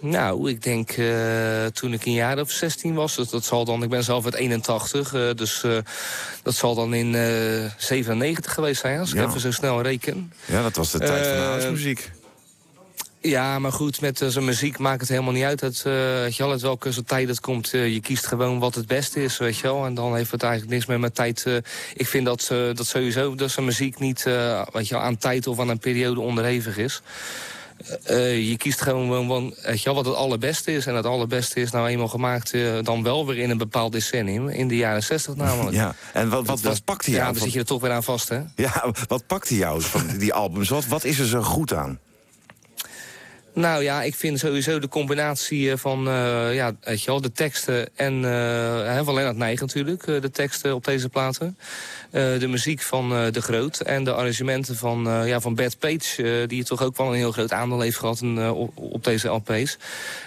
Nou, 0.00 0.50
ik 0.50 0.62
denk 0.62 0.96
uh, 0.96 1.66
toen 1.66 1.92
ik 1.92 2.04
een 2.04 2.12
jaar 2.12 2.38
of 2.38 2.50
16 2.50 2.94
was. 2.94 3.14
Dat, 3.14 3.30
dat 3.30 3.44
zal 3.44 3.64
dan, 3.64 3.82
ik 3.82 3.88
ben 3.88 4.04
zelf 4.04 4.24
uit 4.24 4.34
81, 4.34 5.14
uh, 5.14 5.30
dus 5.34 5.62
uh, 5.64 5.78
dat 6.42 6.54
zal 6.54 6.74
dan 6.74 6.94
in 6.94 7.12
97 7.76 8.54
geweest 8.54 8.80
zijn, 8.80 8.98
als 8.98 9.12
ik 9.12 9.20
even 9.20 9.40
zo 9.40 9.50
snel 9.50 9.82
reken. 9.82 10.32
Ja, 10.44 10.62
dat 10.62 10.76
was 10.76 10.90
de 10.90 10.98
tijd 10.98 11.26
van 11.26 11.36
de 11.36 11.42
huismuziek. 11.42 12.10
Ja, 13.22 13.58
maar 13.58 13.72
goed, 13.72 14.00
met 14.00 14.22
zijn 14.26 14.44
muziek 14.44 14.78
maakt 14.78 15.00
het 15.00 15.08
helemaal 15.08 15.32
niet 15.32 15.44
uit. 15.44 15.60
Het, 15.60 15.82
weet 15.82 16.36
je 16.36 16.42
wel, 16.42 16.52
uit 16.52 16.60
welke 16.60 16.92
soort 16.92 17.08
tijd 17.08 17.28
het 17.28 17.40
komt. 17.40 17.70
je 17.70 18.00
kiest 18.00 18.26
gewoon 18.26 18.58
wat 18.58 18.74
het 18.74 18.86
beste 18.86 19.22
is, 19.22 19.38
weet 19.38 19.56
je 19.56 19.62
wel. 19.62 19.86
En 19.86 19.94
dan 19.94 20.16
heeft 20.16 20.30
het 20.30 20.42
eigenlijk 20.42 20.72
niks 20.72 20.86
meer 20.86 21.00
met 21.00 21.14
tijd. 21.14 21.46
ik 21.94 22.08
vind 22.08 22.24
dat, 22.24 22.46
dat 22.48 22.86
sowieso 22.86 23.34
dat 23.34 23.50
zijn 23.50 23.66
muziek 23.66 23.98
niet 23.98 24.22
weet 24.72 24.88
je 24.88 24.94
wel, 24.94 25.02
aan 25.02 25.18
tijd 25.18 25.46
of 25.46 25.58
aan 25.58 25.68
een 25.68 25.78
periode 25.78 26.20
onderhevig 26.20 26.76
is. 26.76 27.02
Uh, 28.10 28.48
je 28.48 28.56
kiest 28.56 28.80
gewoon 28.80 29.08
wel, 29.28 29.54
weet 29.62 29.82
je, 29.82 29.92
wat 29.92 30.04
het 30.04 30.14
allerbeste 30.14 30.72
is. 30.72 30.86
En 30.86 30.94
het 30.94 31.06
allerbeste 31.06 31.60
is 31.60 31.70
nou 31.70 31.88
eenmaal 31.88 32.08
gemaakt 32.08 32.52
uh, 32.52 32.78
dan 32.82 33.02
wel 33.02 33.26
weer 33.26 33.38
in 33.38 33.50
een 33.50 33.58
bepaald 33.58 33.92
decennium. 33.92 34.48
In 34.48 34.68
de 34.68 34.76
jaren 34.76 35.02
60 35.02 35.36
namelijk. 35.36 35.76
Ja, 35.80 35.94
en 36.12 36.28
wat, 36.28 36.46
wat, 36.46 36.60
wat 36.60 36.84
pakt 36.84 37.06
hij 37.06 37.14
jou? 37.14 37.26
Ja, 37.26 37.32
dan 37.32 37.42
zit 37.42 37.52
je 37.52 37.58
er 37.58 37.64
toch 37.64 37.80
weer 37.80 37.90
aan 37.90 38.02
vast, 38.02 38.28
hè? 38.28 38.40
Ja, 38.56 38.92
wat 39.08 39.26
pakt 39.26 39.48
hij 39.48 39.58
jou 39.58 39.82
van 39.82 40.06
die 40.18 40.34
albums? 40.34 40.68
Wat, 40.68 40.86
wat 40.86 41.04
is 41.04 41.18
er 41.18 41.26
zo 41.26 41.42
goed 41.42 41.72
aan? 41.72 41.98
Nou 43.54 43.82
ja, 43.82 44.02
ik 44.02 44.14
vind 44.14 44.38
sowieso 44.38 44.78
de 44.78 44.88
combinatie 44.88 45.76
van 45.76 46.08
uh, 46.08 46.54
ja, 46.54 46.72
weet 46.80 47.20
de 47.20 47.32
teksten 47.32 47.88
en 47.96 48.22
uh, 48.22 49.00
van 49.04 49.14
Lennart 49.14 49.36
Nijg 49.36 49.60
natuurlijk, 49.60 50.04
de 50.04 50.30
teksten 50.30 50.74
op 50.74 50.84
deze 50.84 51.08
platen. 51.08 51.58
de 52.10 52.46
muziek 52.48 52.80
van 52.80 53.08
De 53.08 53.42
Groot 53.42 53.80
en 53.80 54.04
de 54.04 54.12
arrangementen 54.12 54.76
van, 54.76 55.26
ja, 55.26 55.40
van 55.40 55.54
Bert 55.54 55.78
Page, 55.78 56.44
die 56.46 56.64
toch 56.64 56.82
ook 56.82 56.96
wel 56.96 57.06
een 57.06 57.14
heel 57.14 57.32
groot 57.32 57.52
aandeel 57.52 57.80
heeft 57.80 57.98
gehad 57.98 58.20
in, 58.20 58.50
op, 58.74 59.04
deze 59.04 59.28
LP's. 59.28 59.76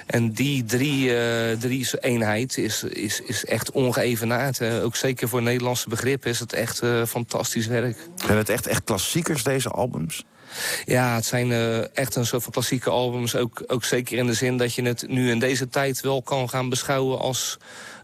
En 0.05 0.31
die 0.31 0.63
drie, 0.65 1.11
drie 1.57 1.87
eenheid 1.99 2.57
is, 2.57 2.83
is, 2.83 3.21
is 3.21 3.45
echt 3.45 3.71
ongeëvenaard. 3.71 4.61
ook 4.61 4.95
zeker 4.95 5.29
voor 5.29 5.41
Nederlandse 5.41 5.89
begrippen 5.89 6.29
is 6.29 6.39
het 6.39 6.53
echt 6.53 6.81
fantastisch 7.07 7.67
werk. 7.67 7.97
Zijn 8.15 8.37
het 8.37 8.49
echt, 8.49 8.67
echt 8.67 8.83
klassiekers, 8.83 9.43
deze 9.43 9.69
albums? 9.69 10.23
Ja, 10.85 11.15
het 11.15 11.25
zijn 11.25 11.49
uh, 11.49 11.97
echt 11.97 12.15
een 12.15 12.25
soort 12.25 12.43
van 12.43 12.51
klassieke 12.51 12.89
albums. 12.89 13.35
Ook, 13.35 13.63
ook 13.67 13.83
zeker 13.83 14.17
in 14.17 14.25
de 14.27 14.33
zin 14.33 14.57
dat 14.57 14.73
je 14.73 14.81
het 14.81 15.07
nu 15.07 15.29
in 15.29 15.39
deze 15.39 15.69
tijd 15.69 16.01
wel 16.01 16.21
kan 16.21 16.49
gaan 16.49 16.69
beschouwen 16.69 17.19
als... 17.19 17.57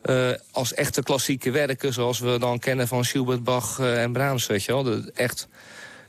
Uh, 0.05 0.29
als 0.51 0.73
echte 0.73 1.03
klassieke 1.03 1.51
werken, 1.51 1.93
zoals 1.93 2.19
we 2.19 2.39
dan 2.39 2.59
kennen 2.59 2.87
van 2.87 3.05
Schubert, 3.05 3.43
Bach 3.43 3.79
uh, 3.79 4.01
en 4.01 4.11
Brahms, 4.11 4.47
weet 4.47 4.63
je 4.63 4.71
wel. 4.71 4.83
De, 4.83 5.11
echt 5.15 5.47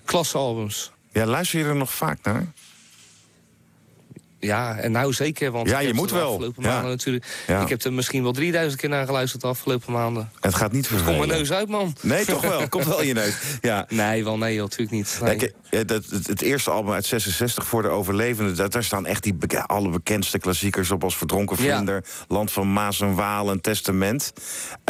klasse 0.04 0.38
albums. 0.38 0.92
Ja, 1.12 1.26
luister 1.26 1.59
je 1.59 1.64
er 1.64 1.76
nog 1.76 1.92
vaak 1.92 2.18
naar? 2.23 2.47
Ja, 4.40 4.76
en 4.76 4.92
nou 4.92 5.12
zeker, 5.12 5.50
want 5.50 5.68
ja, 5.68 5.78
je 5.78 5.94
moet 5.94 6.11
wel. 6.11 6.30
afgelopen 6.30 6.62
ja. 6.62 6.68
maanden 6.68 6.90
natuurlijk... 6.90 7.25
Ja. 7.47 7.62
Ik 7.62 7.68
heb 7.68 7.82
er 7.82 7.92
misschien 7.92 8.23
wel 8.23 8.32
3000 8.32 8.80
keer 8.80 8.90
naar 8.90 9.06
geluisterd 9.06 9.42
de 9.42 9.49
afgelopen 9.49 9.92
maanden. 9.92 10.30
Het 10.40 10.54
gaat 10.54 10.73
niet 10.73 10.87
vervelen. 10.87 11.16
Kom 11.16 11.26
mijn 11.26 11.38
neus 11.38 11.52
uit, 11.52 11.68
man. 11.68 11.97
Nee, 12.00 12.25
toch 12.25 12.40
wel. 12.42 12.68
Komt 12.68 12.85
wel 12.85 13.00
in 13.00 13.06
je 13.06 13.14
neus. 13.14 13.35
Ja. 13.61 13.87
Nee, 14.00 14.25
wel 14.25 14.38
nee, 14.38 14.59
natuurlijk 14.59 14.90
niet. 14.90 15.18
Nee. 15.23 15.37
Kijk, 15.37 15.54
het, 15.68 15.90
het, 15.90 16.26
het, 16.26 16.42
eerste 16.42 16.70
album 16.70 16.92
uit 16.92 17.06
66 17.06 17.66
voor 17.66 17.82
de 17.82 17.88
overlevenden... 17.88 18.56
Daar, 18.56 18.70
daar 18.70 18.85
staan 18.85 19.06
echt 19.06 19.23
die 19.23 19.35
be 19.35 19.62
alle 19.66 19.88
bekendste 19.88 20.38
klassiekers 20.38 20.90
op... 20.90 21.04
als 21.04 21.16
Verdronken 21.16 21.56
Vlinder, 21.56 22.04
Land 22.28 22.52
van 22.52 22.73
Maas 22.73 23.00
en 23.00 23.14
Waal 23.14 23.50
en 23.50 23.61
Testament. 23.61 24.32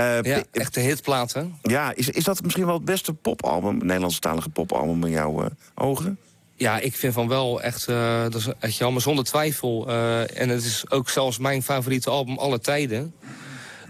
Uh, 0.00 0.22
ja, 0.22 0.42
echte 0.52 0.80
hitplaten. 0.80 1.58
Ja, 1.62 1.92
is, 1.94 2.08
is 2.08 2.24
dat 2.24 2.42
misschien 2.42 2.66
wel 2.66 2.74
het 2.74 2.84
beste 2.84 3.12
popalbum... 3.12 3.78
Nederlandstalige 3.78 4.48
popalbum 4.48 5.04
in 5.04 5.10
jouw 5.10 5.42
uh, 5.42 5.46
ogen? 5.74 6.18
Ja, 6.60 6.78
ik 6.78 6.96
vind 6.96 7.12
van 7.12 7.28
wel 7.28 7.62
echt, 7.62 7.88
uh, 7.88 8.22
dat 8.22 8.34
is 8.34 8.48
echt 8.58 8.76
jammer, 8.76 9.02
zonder 9.02 9.24
twijfel. 9.24 9.88
Uh, 9.88 10.40
en 10.40 10.48
het 10.48 10.64
is 10.64 10.90
ook 10.90 11.08
zelfs 11.08 11.38
mijn 11.38 11.62
favoriete 11.62 12.10
album 12.10 12.38
alle 12.38 12.58
tijden. 12.58 13.14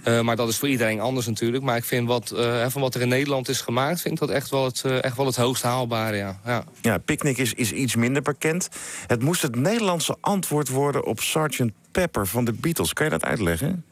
Uh, 0.04 0.20
maar 0.20 0.36
dat 0.36 0.48
is 0.48 0.56
voor 0.56 0.68
iedereen 0.68 1.00
anders 1.00 1.26
natuurlijk. 1.26 1.62
Maar 1.62 1.76
ik 1.76 1.84
vind 1.84 2.08
wat, 2.08 2.34
van 2.68 2.80
wat 2.80 2.94
er 2.94 3.00
in 3.00 3.08
Nederland 3.08 3.48
is 3.48 3.60
gemaakt... 3.60 4.00
vind 4.00 4.14
ik 4.14 4.20
dat 4.20 4.30
echt 4.30 4.50
wel 4.50 4.64
het, 4.64 4.84
echt 4.84 5.16
wel 5.16 5.26
het 5.26 5.36
hoogst 5.36 5.62
haalbare, 5.62 6.16
ja. 6.16 6.40
Ja, 6.44 6.64
ja 6.80 6.98
Picnic 6.98 7.38
is, 7.38 7.54
is 7.54 7.72
iets 7.72 7.96
minder 7.96 8.22
bekend. 8.22 8.68
Het 9.06 9.22
moest 9.22 9.42
het 9.42 9.56
Nederlandse 9.56 10.16
antwoord 10.20 10.68
worden 10.68 11.06
op 11.06 11.20
Sgt. 11.20 11.62
Pepper 11.90 12.26
van 12.26 12.44
de 12.44 12.52
Beatles. 12.52 12.92
Kan 12.92 13.04
je 13.04 13.12
dat 13.12 13.24
uitleggen? 13.24 13.84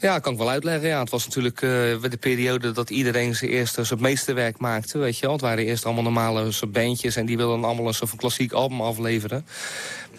Ja, 0.00 0.18
kan 0.18 0.32
ik 0.32 0.38
wel 0.38 0.50
uitleggen. 0.50 0.88
Ja, 0.88 1.00
het 1.00 1.10
was 1.10 1.26
natuurlijk 1.26 1.62
uh, 1.62 1.70
de 1.70 2.16
periode 2.20 2.72
dat 2.72 2.90
iedereen 2.90 3.34
zijn 3.34 3.50
eerste 3.50 3.84
zijn 3.84 4.00
meesterwerk 4.00 4.58
maakte. 4.58 4.98
Weet 4.98 5.18
je 5.18 5.22
wel. 5.22 5.32
Het 5.32 5.40
waren 5.40 5.64
eerst 5.64 5.84
allemaal 5.84 6.02
normale 6.02 6.52
soort 6.52 6.72
bandjes 6.72 7.16
en 7.16 7.26
die 7.26 7.36
wilden 7.36 7.64
allemaal 7.64 7.86
een 7.86 7.94
soort 7.94 8.10
van 8.10 8.18
klassiek 8.18 8.52
album 8.52 8.80
afleveren. 8.80 9.46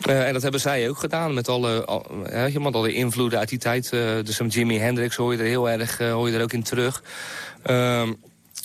Uh, 0.10 0.28
en 0.28 0.34
dat 0.34 0.42
hebben 0.42 0.62
zij 0.62 0.90
ook 0.90 0.98
gedaan 0.98 1.34
met 1.34 1.48
alle, 1.48 1.86
al, 1.86 2.06
uh, 2.32 2.54
ja, 2.54 2.60
alle 2.70 2.94
invloeden 2.94 3.40
uit 3.40 3.50
die 3.50 3.58
tijd. 3.58 3.90
dus 3.90 4.40
een 4.40 4.48
Jimi 4.48 4.80
Hendrix 4.80 5.16
hoor 5.16 5.32
je 5.32 5.40
er 5.40 5.46
heel 5.46 5.70
erg 5.70 5.98
hoor 5.98 6.30
je 6.30 6.38
er 6.38 6.44
ook 6.44 6.54
in 6.54 6.64
terug. 6.64 7.04
Ehm, 7.64 8.14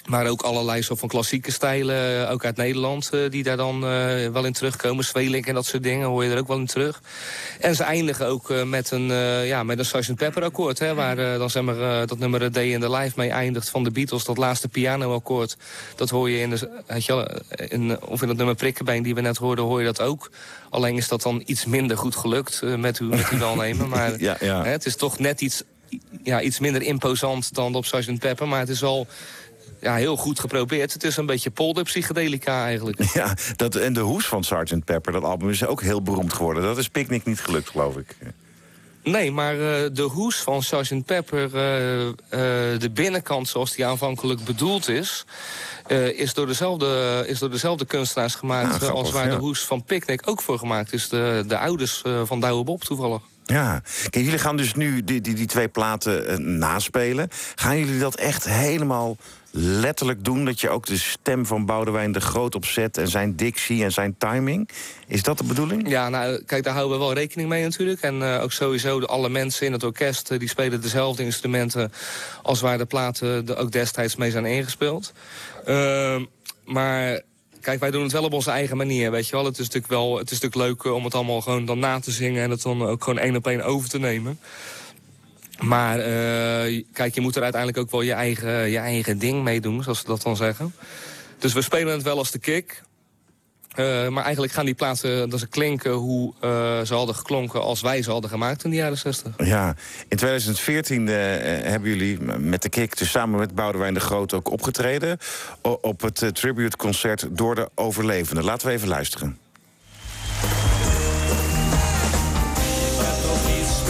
maar 0.09 0.27
ook 0.27 0.43
allerlei 0.43 0.83
soort 0.83 0.99
van 0.99 1.09
klassieke 1.09 1.53
stijlen, 1.53 2.27
eh, 2.27 2.31
ook 2.31 2.45
uit 2.45 2.57
Nederland... 2.57 3.11
Uh, 3.15 3.31
die 3.31 3.43
daar 3.43 3.57
dan 3.57 3.77
uh, 3.77 4.29
wel 4.29 4.45
in 4.45 4.53
terugkomen. 4.53 5.05
Zwelink 5.05 5.47
en 5.47 5.55
dat 5.55 5.67
soort 5.67 5.83
dingen 5.83 6.09
hoor 6.09 6.25
je 6.25 6.31
er 6.31 6.39
ook 6.39 6.49
wel 6.49 6.59
in 6.59 6.67
terug. 6.67 7.03
En 7.61 7.75
ze 7.75 7.83
eindigen 7.83 8.27
ook 8.27 8.51
uh, 8.51 8.63
met 8.63 8.91
een, 8.91 9.07
ja, 9.45 9.63
met 9.63 9.79
een 9.79 9.85
Sgt. 9.85 10.15
Pepper 10.15 10.45
akkoord. 10.45 10.79
Hè, 10.79 10.95
waar 10.95 11.17
dan 11.17 11.51
zeg 11.51 11.63
maar, 11.63 12.07
dat 12.07 12.19
nummer 12.19 12.53
Day 12.53 12.73
in 12.73 12.81
the 12.81 12.91
Life 12.91 13.13
mee 13.17 13.31
eindigt 13.31 13.71
van 13.71 13.85
de 13.85 13.91
Beatles. 13.91 14.25
Dat 14.25 14.37
laatste 14.37 14.69
piano 14.69 15.15
akkoord. 15.15 15.57
Dat 15.95 16.11
hoor 16.11 16.31
je 16.31 16.41
in, 16.41 16.51
de, 16.51 16.71
je, 16.99 17.41
in, 17.69 18.01
of 18.01 18.23
in 18.23 18.29
dat 18.29 18.37
nummer 18.37 18.55
Prikkenbeen 18.55 19.03
die 19.03 19.15
we 19.15 19.21
net 19.21 19.37
hoorden, 19.37 19.65
hoor 19.65 19.79
je 19.79 19.87
dat 19.87 20.01
ook. 20.01 20.31
Alleen 20.71 20.97
is 20.97 21.09
dat 21.09 21.23
dan 21.23 21.43
iets 21.47 21.65
minder 21.65 21.99
goed 21.99 22.17
gelukt 22.17 22.63
met, 22.63 22.99
uw, 22.99 23.09
met 23.09 23.29
uw 23.29 23.39
welnemen. 23.49 23.89
Maar 23.89 24.21
ja, 24.21 24.37
ja. 24.41 24.63
Hè, 24.63 24.71
het 24.71 24.87
is 24.87 24.97
toch 24.97 25.19
net 25.19 25.41
iets, 25.41 25.63
ja, 26.23 26.41
iets 26.41 26.59
minder 26.59 26.83
imposant 26.83 27.55
dan 27.55 27.75
op 27.75 27.85
Sgt. 27.85 28.19
Pepper. 28.19 28.49
Maar 28.49 28.61
het 28.61 28.69
is 28.69 28.83
al 28.83 29.07
ja, 29.81 29.95
heel 29.95 30.17
goed 30.17 30.41
geprobeerd. 30.41 30.93
Het 30.93 31.05
is 31.05 31.17
een 31.17 31.27
beetje 31.27 31.51
polder-psychedelica 31.51 32.65
eigenlijk. 32.65 33.05
Ja, 33.17 33.35
dat, 33.57 33.75
en 33.75 33.93
de 33.93 34.01
hoes 34.01 34.27
van 34.27 34.45
Sgt. 34.45 34.85
Pepper, 34.85 35.13
dat 35.13 35.23
album, 35.23 35.51
is 35.51 35.67
ook 35.67 35.83
heel 35.83 36.03
beroemd 36.03 36.33
geworden. 36.33 36.63
Dat 36.63 36.79
is 36.79 36.89
Picnic 36.89 37.25
niet 37.25 37.41
gelukt, 37.41 37.71
geloof 37.71 37.97
ik. 37.97 38.17
Nee, 39.03 39.33
maar 39.33 39.55
uh, 39.55 39.61
de 39.93 40.09
hoes 40.13 40.37
van 40.37 40.63
Sgt. 40.63 41.05
Pepper, 41.05 41.55
uh, 41.55 42.07
uh, 42.07 42.13
de 42.81 42.91
binnenkant 42.93 43.49
zoals 43.49 43.75
die 43.75 43.87
aanvankelijk 43.87 44.45
bedoeld 44.45 44.89
is... 44.89 45.25
is, 46.17 46.35
door 46.35 46.47
dezelfde, 46.47 47.25
is 47.27 47.39
door 47.39 47.51
dezelfde 47.51 47.85
kunstenaars 47.85 48.35
gemaakt 48.35 48.69
grappig, 48.69 48.91
als 48.91 49.11
waar 49.11 49.29
ja. 49.29 49.35
de 49.35 49.41
hoes 49.41 49.65
van 49.65 49.85
Picnic 49.85 50.29
ook 50.29 50.43
voor 50.43 50.59
gemaakt 50.59 50.93
is. 50.93 51.09
De, 51.09 51.45
de 51.47 51.59
ouders 51.59 52.03
van 52.25 52.41
Douwe 52.41 52.65
Bob 52.65 52.85
toevallig. 52.85 53.23
Ja, 53.45 53.83
kijk, 54.11 54.25
jullie 54.25 54.39
gaan 54.39 54.57
dus 54.57 54.75
nu 54.75 55.05
die, 55.05 55.21
die, 55.21 55.35
die 55.35 55.47
twee 55.47 55.69
platen 55.69 56.59
naspelen. 56.59 57.29
Gaan 57.55 57.79
jullie 57.79 57.99
dat 57.99 58.15
echt 58.15 58.45
helemaal 58.45 59.17
letterlijk 59.51 60.25
doen? 60.25 60.45
Dat 60.45 60.61
je 60.61 60.69
ook 60.69 60.87
de 60.87 60.99
stem 60.99 61.47
van 61.47 61.67
Boudewijn 61.67 62.13
de 62.13 62.21
Groot 62.21 62.55
opzet... 62.55 62.99
en 62.99 63.09
zijn 63.09 63.37
dictie 63.37 63.85
en 63.85 63.93
zijn 63.93 64.15
timing? 64.19 64.69
Is 65.07 65.23
dat 65.23 65.39
de 65.39 65.45
bedoeling? 65.45 65.89
Ja, 65.89 66.09
nou, 66.09 66.43
kijk, 66.45 66.65
daar 66.65 66.75
houden 66.75 66.99
we 66.99 67.05
wel 67.05 67.15
rekening 67.15 67.49
mee 67.49 67.63
natuurlijk. 67.63 68.01
En 68.01 68.21
uh, 68.21 68.43
ook 68.43 68.53
sowieso 68.53 69.01
de, 69.01 69.07
alle 69.07 69.29
mensen 69.29 69.67
in 69.67 69.73
het 69.73 69.85
orkest... 69.85 70.31
Uh, 70.31 70.39
die 70.39 70.49
spelen 70.49 70.81
dezelfde 70.81 71.25
instrumenten... 71.25 71.93
als 72.43 72.61
waar 72.61 72.79
de 72.79 72.85
platen 72.85 73.47
de, 73.47 73.57
ook 73.57 73.73
destijds 73.73 74.17
mee 74.17 74.31
zijn 74.31 74.45
ingespeeld. 74.45 75.13
Uh, 75.67 76.23
maar... 76.65 77.21
Kijk, 77.61 77.81
wij 77.81 77.91
doen 77.91 78.03
het 78.03 78.13
wel 78.13 78.25
op 78.25 78.33
onze 78.33 78.51
eigen 78.51 78.77
manier, 78.77 79.11
weet 79.11 79.27
je 79.27 79.33
wel. 79.37 79.45
Het 79.45 79.59
is 79.59 79.65
natuurlijk 79.65 79.93
wel, 79.93 80.19
het 80.19 80.31
is 80.31 80.41
natuurlijk 80.41 80.83
leuk 80.83 80.95
om 80.95 81.05
het 81.05 81.15
allemaal 81.15 81.41
gewoon 81.41 81.65
dan 81.65 81.79
na 81.79 82.01
te 82.01 82.11
zingen... 82.11 82.43
en 82.43 82.51
het 82.51 82.63
dan 82.63 82.83
ook 82.83 83.05
gewoon 83.05 83.19
één 83.19 83.37
op 83.37 83.47
één 83.47 83.65
over 83.65 83.89
te 83.89 83.99
nemen. 83.99 84.39
Maar 85.61 85.99
uh, 85.99 86.85
kijk, 86.93 87.15
je 87.15 87.21
moet 87.21 87.37
er 87.37 87.43
uiteindelijk 87.43 87.83
ook 87.83 87.91
wel 87.91 88.03
je 88.03 88.13
eigen, 88.13 88.71
je 88.71 88.79
eigen 88.79 89.19
ding 89.19 89.43
mee 89.43 89.61
doen, 89.61 89.83
zoals 89.83 89.99
ze 89.99 90.07
dat 90.07 90.23
dan 90.23 90.37
zeggen. 90.37 90.75
Dus 91.39 91.53
we 91.53 91.63
spelen 91.63 91.93
het 91.93 92.03
wel 92.03 92.19
als 92.19 92.31
de 92.31 92.39
kick. 92.39 92.85
Uh, 93.79 94.09
maar 94.09 94.25
eigenlijk 94.25 94.53
gaan 94.53 94.65
die 94.65 94.75
plaatsen 94.75 95.31
dat 95.31 95.41
ze 95.41 95.47
klinken 95.47 95.93
hoe 95.93 96.33
ze 96.85 96.95
hadden 96.95 97.15
geklonken 97.15 97.63
als 97.63 97.81
wij 97.81 98.03
ze 98.03 98.11
hadden 98.11 98.31
gemaakt 98.31 98.65
in 98.65 98.71
de 98.71 98.77
jaren 98.77 98.99
60. 98.99 99.33
Ja, 99.37 99.75
in 100.09 100.17
2014 100.17 101.07
hebben 101.07 101.91
jullie 101.91 102.21
met 102.39 102.63
de 102.63 102.69
Kick, 102.69 102.99
dus 102.99 103.11
samen 103.11 103.39
met 103.39 103.55
Boudewijn 103.55 103.95
de 103.95 104.01
Groot 104.01 104.33
ook 104.33 104.51
opgetreden 104.51 105.19
op 105.63 106.01
het 106.01 106.35
tributeconcert 106.35 107.27
Door 107.31 107.55
de 107.55 107.71
Overlevenden. 107.75 108.45
Laten 108.45 108.67
we 108.67 108.73
even 108.73 108.89
luisteren. 108.89 109.39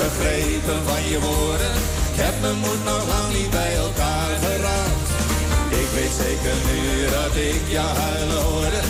Begrepen 0.04 0.80
van 0.88 1.02
je 1.12 1.18
woorden. 1.28 1.74
Ik 2.10 2.18
heb 2.24 2.34
mijn 2.44 2.58
moed 2.64 2.82
nog 2.90 3.02
lang 3.12 3.28
niet 3.38 3.50
bij 3.50 3.74
elkaar 3.86 4.32
geraakt. 4.46 5.08
Ik 5.82 5.88
weet 5.96 6.14
zeker 6.24 6.56
nu 6.68 6.80
dat 7.18 7.34
ik 7.50 7.62
jou 7.76 7.90
huilen 8.04 8.42
hoorde. 8.50 8.80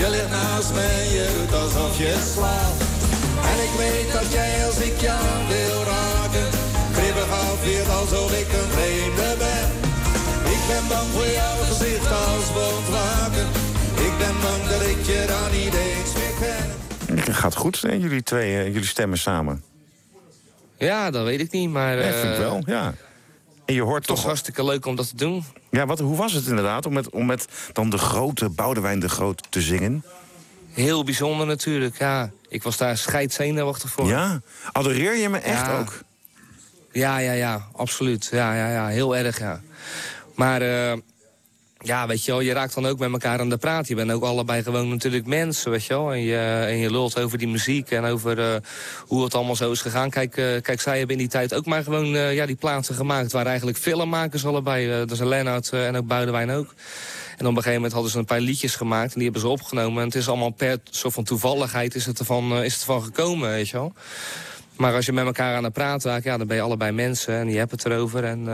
Je 0.00 0.06
ligt 0.14 0.32
naast 0.38 0.72
me, 0.76 0.88
je 1.16 1.24
doet 1.34 1.54
alsof 1.62 1.92
je 2.04 2.12
slaapt. 2.34 2.80
En 3.50 3.58
ik 3.68 3.74
weet 3.82 4.08
dat 4.16 4.28
jij 4.38 4.52
als 4.68 4.78
ik 4.88 4.96
jou 5.08 5.26
wil 5.52 5.78
raken, 5.94 6.48
kribbig 6.96 7.30
afweert 7.44 7.90
alsof 8.00 8.30
ik 8.42 8.48
een 8.60 8.70
vreemde 8.76 9.28
ben. 9.44 9.66
Ik 10.54 10.62
ben 10.70 10.84
bang 10.92 11.08
voor 11.14 11.30
jouw 11.40 11.56
gezicht 11.70 12.10
als 12.26 12.46
waken. 12.96 13.48
Ik 14.06 14.14
ben 14.22 14.36
bang 14.44 14.62
dat 14.72 14.82
ik 14.92 15.00
je 15.10 15.20
dan 15.32 15.48
niet 15.58 15.74
eens 15.86 16.12
meer 16.18 16.36
ken. 16.42 16.66
Het 17.16 17.36
gaat 17.36 17.56
goed, 17.56 17.78
jullie 17.80 18.22
twee, 18.22 18.72
jullie 18.72 18.92
stemmen 18.96 19.18
samen. 19.18 19.75
Ja, 20.78 21.10
dat 21.10 21.24
weet 21.24 21.40
ik 21.40 21.50
niet, 21.52 21.70
maar... 21.70 21.96
Ja, 21.96 22.12
vind 22.12 22.24
ik 22.24 22.32
eh, 22.32 22.38
wel, 22.38 22.62
ja. 22.66 22.94
En 23.64 23.74
je 23.74 23.82
hoort 23.82 24.06
Toch 24.06 24.16
toch... 24.16 24.24
hartstikke 24.24 24.64
leuk 24.64 24.86
om 24.86 24.96
dat 24.96 25.08
te 25.08 25.16
doen. 25.16 25.44
Ja, 25.70 25.86
wat, 25.86 25.98
hoe 25.98 26.16
was 26.16 26.32
het 26.32 26.46
inderdaad 26.46 26.86
om 26.86 26.92
met, 26.92 27.10
om 27.10 27.26
met 27.26 27.46
dan 27.72 27.90
de 27.90 27.98
grote 27.98 28.48
Boudewijn 28.48 29.00
de 29.00 29.08
Groot 29.08 29.42
te 29.50 29.60
zingen? 29.60 30.04
Heel 30.72 31.04
bijzonder 31.04 31.46
natuurlijk, 31.46 31.98
ja. 31.98 32.30
Ik 32.48 32.62
was 32.62 32.76
daar 32.76 32.96
scheidzenuwachtig 32.98 33.90
voor. 33.90 34.06
Ja? 34.08 34.40
Adoreer 34.72 35.16
je 35.16 35.28
me 35.28 35.38
echt 35.38 35.66
Ja. 35.66 35.78
ook? 35.78 36.00
Ja, 36.92 37.18
ja, 37.18 37.32
ja, 37.32 37.66
absoluut. 37.72 38.28
Ja, 38.32 38.54
ja, 38.54 38.70
ja, 38.70 38.86
heel 38.86 39.16
erg, 39.16 39.38
ja. 39.38 39.60
Maar 40.34 40.60
eh, 40.62 40.96
ja, 41.86 42.06
weet 42.06 42.24
je 42.24 42.30
wel, 42.30 42.40
je 42.40 42.52
raakt 42.52 42.74
dan 42.74 42.86
ook 42.86 42.98
met 42.98 43.12
elkaar 43.12 43.40
aan 43.40 43.48
de 43.48 43.56
praat. 43.56 43.88
Je 43.88 43.94
bent 43.94 44.12
ook 44.12 44.22
allebei 44.22 44.62
gewoon 44.62 44.88
natuurlijk 44.88 45.26
mensen, 45.26 45.70
weet 45.70 45.84
je 45.84 45.94
wel. 45.94 46.12
En 46.12 46.20
je, 46.20 46.64
en 46.68 46.76
je 46.76 46.90
lult 46.90 47.18
over 47.18 47.38
die 47.38 47.48
muziek 47.48 47.90
en 47.90 48.04
over 48.04 48.38
eh, 48.38 48.60
hoe 49.06 49.24
het 49.24 49.34
allemaal 49.34 49.56
zo 49.56 49.70
is 49.70 49.80
gegaan. 49.80 50.10
Kijk, 50.10 50.36
eh, 50.36 50.62
kijk, 50.62 50.80
zij 50.80 50.98
hebben 50.98 51.16
in 51.16 51.22
die 51.22 51.30
tijd 51.30 51.54
ook 51.54 51.66
maar 51.66 51.82
gewoon 51.82 52.14
eh, 52.14 52.34
ja, 52.34 52.46
die 52.46 52.56
plaatsen 52.56 52.94
gemaakt... 52.94 53.32
waar 53.32 53.46
eigenlijk 53.46 53.78
filmmakers 53.78 54.46
allebei, 54.46 54.88
dat 54.88 55.10
is 55.10 55.18
Lennart 55.18 55.68
en 55.72 55.96
ook 55.96 56.06
Boudewijn 56.06 56.50
ook... 56.50 56.74
En 57.36 57.42
op 57.46 57.50
een 57.50 57.56
gegeven 57.56 57.74
moment 57.74 57.92
hadden 57.92 58.10
ze 58.10 58.18
een 58.18 58.24
paar 58.24 58.40
liedjes 58.40 58.76
gemaakt 58.76 59.08
en 59.08 59.14
die 59.14 59.22
hebben 59.22 59.40
ze 59.40 59.48
opgenomen. 59.48 60.00
En 60.00 60.06
het 60.06 60.14
is 60.16 60.28
allemaal 60.28 60.50
per 60.50 60.78
soort 60.90 61.14
van 61.14 61.24
toevalligheid 61.24 61.94
is 61.94 62.06
het 62.06 62.18
ervan, 62.18 62.62
is 62.62 62.72
het 62.72 62.80
ervan 62.80 63.02
gekomen, 63.02 63.50
weet 63.50 63.68
je 63.68 63.76
wel. 63.76 63.92
Maar 64.76 64.94
als 64.94 65.06
je 65.06 65.12
met 65.12 65.24
elkaar 65.24 65.56
aan 65.56 65.64
het 65.64 65.72
praten 65.72 66.10
raakt, 66.10 66.24
ja, 66.24 66.36
dan 66.36 66.46
ben 66.46 66.56
je 66.56 66.62
allebei 66.62 66.92
mensen 66.92 67.34
en 67.34 67.50
je 67.50 67.58
hebt 67.58 67.70
het 67.70 67.84
erover. 67.84 68.24
En 68.24 68.48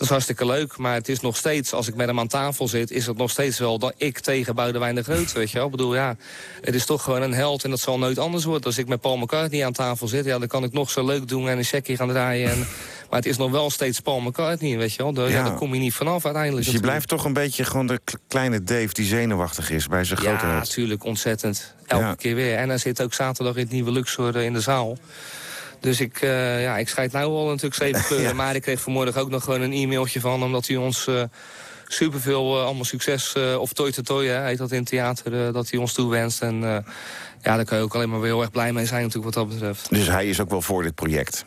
dat 0.00 0.08
is 0.08 0.14
hartstikke 0.14 0.46
leuk. 0.46 0.76
Maar 0.76 0.94
het 0.94 1.08
is 1.08 1.20
nog 1.20 1.36
steeds, 1.36 1.72
als 1.72 1.88
ik 1.88 1.94
met 1.94 2.06
hem 2.06 2.18
aan 2.18 2.26
tafel 2.28 2.68
zit, 2.68 2.90
is 2.90 3.06
het 3.06 3.16
nog 3.16 3.30
steeds 3.30 3.58
wel 3.58 3.78
dat 3.78 3.94
ik 3.96 4.18
tegen 4.18 4.54
Boudewijn 4.54 4.94
de 4.94 5.02
Groot, 5.02 5.32
weet 5.32 5.50
je 5.50 5.56
wel. 5.56 5.64
Ik 5.64 5.70
bedoel, 5.70 5.94
ja, 5.94 6.16
het 6.60 6.74
is 6.74 6.86
toch 6.86 7.02
gewoon 7.02 7.22
een 7.22 7.32
held 7.34 7.64
en 7.64 7.70
dat 7.70 7.80
zal 7.80 7.98
nooit 7.98 8.18
anders 8.18 8.44
worden. 8.44 8.64
Als 8.64 8.78
ik 8.78 8.88
met 8.88 9.00
Paul 9.00 9.16
McCartney 9.16 9.64
aan 9.64 9.72
tafel 9.72 10.08
zit, 10.08 10.24
ja, 10.24 10.38
dan 10.38 10.48
kan 10.48 10.64
ik 10.64 10.72
nog 10.72 10.90
zo 10.90 11.04
leuk 11.04 11.28
doen 11.28 11.48
en 11.48 11.58
een 11.58 11.64
checkie 11.64 11.96
gaan 11.96 12.08
draaien. 12.08 12.50
En, 12.50 12.58
maar 13.10 13.18
het 13.18 13.26
is 13.26 13.36
nog 13.36 13.50
wel 13.50 13.70
steeds 13.70 14.00
Paul 14.00 14.20
McCartney, 14.20 14.76
weet 14.78 14.92
je 14.94 15.02
wel. 15.02 15.12
Daar, 15.12 15.28
ja. 15.28 15.34
Ja. 15.36 15.44
daar 15.44 15.54
kom 15.54 15.74
je 15.74 15.80
niet 15.80 15.94
vanaf 15.94 16.24
uiteindelijk. 16.24 16.64
Dus 16.64 16.74
je 16.74 16.80
blijft 16.80 17.08
toch 17.08 17.24
een 17.24 17.32
beetje 17.32 17.64
gewoon 17.64 17.86
de 17.86 18.00
kleine 18.28 18.62
Dave 18.62 18.92
die 18.92 19.06
zenuwachtig 19.06 19.70
is 19.70 19.86
bij 19.86 20.04
zijn 20.04 20.18
grote 20.18 20.46
Ja, 20.46 20.52
natuurlijk, 20.58 21.04
ontzettend. 21.04 21.74
Elke 21.86 22.04
Ja. 22.04 22.14
keer 22.14 22.34
weer. 22.34 22.56
En 22.56 22.68
hij 22.68 22.78
zit 22.78 23.02
ook 23.02 23.14
zaterdag 23.14 23.54
in 23.54 23.62
het 23.62 23.72
nieuwe 23.72 23.90
Luxor 23.92 24.36
eh, 24.36 24.44
in 24.44 24.52
de 24.52 24.60
zaal. 24.60 24.98
Dus 25.80 26.00
ik, 26.00 26.20
eh, 26.20 26.62
ja, 26.62 26.78
ik 26.78 26.88
scheid 26.88 27.12
nou 27.12 27.26
al 27.26 27.46
natuurlijk 27.46 27.74
zeven 27.74 28.04
kleuren. 28.08 28.36
Maar 28.36 28.54
ik 28.54 28.62
kreeg 28.62 28.80
vanmorgen 28.80 29.20
ook 29.20 29.30
nog 29.30 29.44
gewoon 29.44 29.60
een 29.60 29.72
e-mailtje 29.72 30.20
van... 30.20 30.42
omdat 30.42 30.66
hij 30.66 30.76
ons 30.76 31.06
eh, 31.06 31.22
superveel 31.86 32.58
eh, 32.58 32.64
allemaal 32.64 32.84
succes... 32.84 33.34
of 33.58 33.72
toi 33.72 33.90
to 33.90 34.02
toi, 34.02 34.26
hè, 34.26 34.44
heet 34.44 34.58
dat 34.58 34.70
in 34.70 34.78
het 34.78 34.88
theater, 34.88 35.52
dat 35.52 35.70
hij 35.70 35.80
ons 35.80 35.92
toewenst. 35.92 36.42
En 36.42 36.60
ja, 37.42 37.56
daar 37.56 37.64
kan 37.64 37.78
je 37.78 37.84
ook 37.84 37.94
alleen 37.94 38.10
maar 38.10 38.20
weer 38.20 38.30
heel 38.30 38.40
erg 38.40 38.50
blij 38.50 38.72
mee 38.72 38.86
zijn 38.86 39.02
natuurlijk 39.02 39.34
wat 39.34 39.46
dat 39.46 39.54
betreft. 39.54 39.90
Dus 39.90 40.06
hij 40.06 40.28
is 40.28 40.40
ook 40.40 40.50
wel 40.50 40.62
voor 40.62 40.82
dit 40.82 40.94
project. 40.94 41.44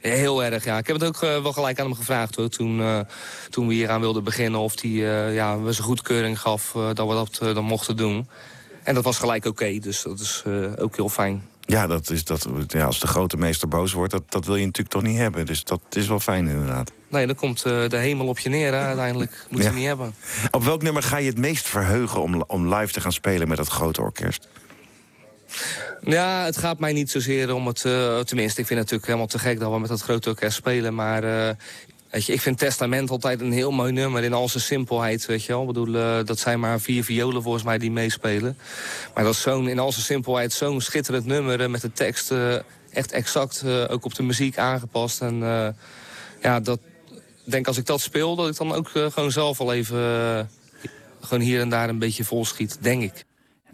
Heel 0.00 0.44
erg, 0.44 0.64
ja. 0.64 0.78
Ik 0.78 0.86
heb 0.86 1.00
het 1.00 1.08
ook 1.08 1.20
wel 1.20 1.52
gelijk 1.52 1.78
aan 1.78 1.86
hem 1.86 1.94
gevraagd 1.94 2.36
hoor. 2.36 2.48
Toen, 2.48 2.82
toen 3.50 3.66
we 3.66 3.74
hier 3.74 3.90
aan 3.90 4.00
wilden 4.00 4.24
beginnen 4.24 4.60
of 4.60 4.80
hij 4.80 4.90
eh, 4.90 5.34
ja, 5.34 5.58
zijn 5.72 5.86
goedkeuring 5.86 6.40
gaf 6.40 6.72
dat 6.72 7.08
we 7.08 7.14
dat 7.14 7.54
dan 7.54 7.64
mochten 7.64 7.96
doen. 7.96 8.28
En 8.82 8.94
dat 8.94 9.04
was 9.04 9.18
gelijk 9.18 9.44
oké, 9.44 9.78
dus 9.78 10.02
dat 10.02 10.20
is 10.20 10.42
ook 10.76 10.96
heel 10.96 11.08
fijn. 11.08 11.42
Ja, 11.66 11.86
dat 11.86 12.10
is 12.10 12.24
dat, 12.24 12.48
ja, 12.66 12.84
als 12.84 13.00
de 13.00 13.06
grote 13.06 13.36
meester 13.36 13.68
boos 13.68 13.92
wordt, 13.92 14.12
dat, 14.12 14.22
dat 14.28 14.46
wil 14.46 14.56
je 14.56 14.64
natuurlijk 14.64 14.94
toch 14.94 15.02
niet 15.02 15.18
hebben. 15.18 15.46
Dus 15.46 15.64
dat 15.64 15.80
is 15.90 16.06
wel 16.08 16.20
fijn 16.20 16.46
inderdaad. 16.48 16.92
Nee, 17.08 17.26
dan 17.26 17.34
komt 17.36 17.62
eh, 17.64 17.88
de 17.88 17.96
hemel 17.96 18.26
op 18.26 18.38
je 18.38 18.48
neer 18.48 18.72
hè, 18.72 18.80
uiteindelijk. 18.80 19.46
Moet 19.50 19.62
je 19.62 19.68
Ja. 19.68 19.74
niet 19.74 19.86
hebben. 19.86 20.14
Op 20.50 20.64
welk 20.64 20.82
nummer 20.82 21.02
ga 21.02 21.16
je 21.16 21.28
het 21.28 21.38
meest 21.38 21.68
verheugen 21.68 22.22
om, 22.22 22.42
om 22.46 22.74
live 22.74 22.92
te 22.92 23.00
gaan 23.00 23.12
spelen 23.12 23.48
met 23.48 23.56
dat 23.56 23.68
grote 23.68 24.00
orkest? 24.00 24.48
Ja, 26.00 26.44
het 26.44 26.56
gaat 26.56 26.78
mij 26.78 26.92
niet 26.92 27.10
zozeer 27.10 27.54
om 27.54 27.66
het... 27.66 27.84
eh, 27.84 28.18
tenminste, 28.20 28.60
ik 28.60 28.66
vind 28.66 28.68
het 28.68 28.90
natuurlijk 28.90 29.06
helemaal 29.06 29.26
te 29.26 29.38
gek 29.38 29.58
dat 29.60 29.72
we 29.72 29.78
met 29.78 29.88
dat 29.88 30.00
grote 30.00 30.28
orkest 30.28 30.56
spelen. 30.56 30.94
Maar 30.94 31.24
eh, 31.48 31.54
ik 32.14 32.40
vind 32.40 32.58
Testament 32.58 33.10
altijd 33.10 33.40
een 33.40 33.52
heel 33.52 33.70
mooi 33.70 33.92
nummer 33.92 34.22
in 34.22 34.32
al 34.32 34.48
zijn 34.48 34.62
simpelheid. 34.62 35.26
Weet 35.26 35.44
je 35.44 35.52
wel? 35.52 35.60
Ik 35.60 35.66
bedoel, 35.66 35.94
eh, 35.94 36.24
dat 36.24 36.38
zijn 36.38 36.60
maar 36.60 36.80
vier 36.80 37.04
violen 37.04 37.42
volgens 37.42 37.64
mij 37.64 37.78
die 37.78 37.90
meespelen. 37.90 38.58
Maar 39.14 39.24
dat 39.24 39.32
is 39.32 39.40
zo'n, 39.40 39.68
in 39.68 39.78
al 39.78 39.92
zijn 39.92 40.04
simpelheid 40.04 40.52
zo'n 40.52 40.80
schitterend 40.80 41.26
nummer 41.26 41.60
eh, 41.60 41.68
met 41.68 41.80
de 41.80 41.92
tekst 41.92 42.30
eh, 42.30 42.54
echt 42.90 43.12
exact 43.12 43.64
ook 43.88 44.04
op 44.04 44.14
de 44.14 44.22
muziek 44.22 44.58
aangepast. 44.58 45.20
En 45.20 45.38
ja, 46.42 46.60
dat 46.60 46.78
denk 47.44 47.66
als 47.66 47.76
ik 47.76 47.86
dat 47.86 48.00
speel, 48.00 48.36
dat 48.36 48.48
ik 48.48 48.56
dan 48.56 48.72
ook 48.72 48.88
gewoon 48.88 49.30
zelf 49.30 49.60
al 49.60 49.72
even... 49.72 49.98
gewoon 51.20 51.44
hier 51.44 51.60
en 51.60 51.68
daar 51.68 51.88
een 51.88 51.98
beetje 51.98 52.24
vol 52.24 52.44
schiet, 52.44 52.78
denk 52.80 53.02
ik. 53.02 53.24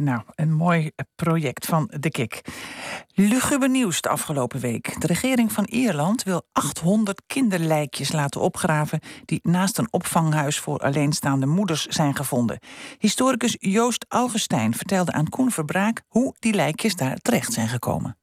Nou, 0.00 0.22
een 0.34 0.52
mooi 0.52 0.90
project 1.14 1.66
van 1.66 1.90
de 1.98 2.10
KIK. 2.10 2.40
Luguber 3.14 3.68
nieuws 3.68 4.00
de 4.00 4.08
afgelopen 4.08 4.60
week. 4.60 5.00
De 5.00 5.06
regering 5.06 5.52
van 5.52 5.64
Ierland 5.64 6.22
wil 6.22 6.42
800 6.52 7.22
kinderlijkjes 7.26 8.12
laten 8.12 8.40
opgraven... 8.40 9.00
die 9.24 9.40
naast 9.42 9.78
een 9.78 9.88
opvanghuis 9.90 10.58
voor 10.58 10.78
alleenstaande 10.78 11.46
moeders 11.46 11.86
zijn 11.86 12.16
gevonden. 12.16 12.58
Historicus 12.98 13.56
Joost 13.58 14.04
Augustijn 14.08 14.74
vertelde 14.74 15.12
aan 15.12 15.28
Koen 15.28 15.50
Verbraak... 15.50 16.02
hoe 16.08 16.34
die 16.38 16.54
lijkjes 16.54 16.96
daar 16.96 17.16
terecht 17.16 17.52
zijn 17.52 17.68
gekomen. 17.68 18.19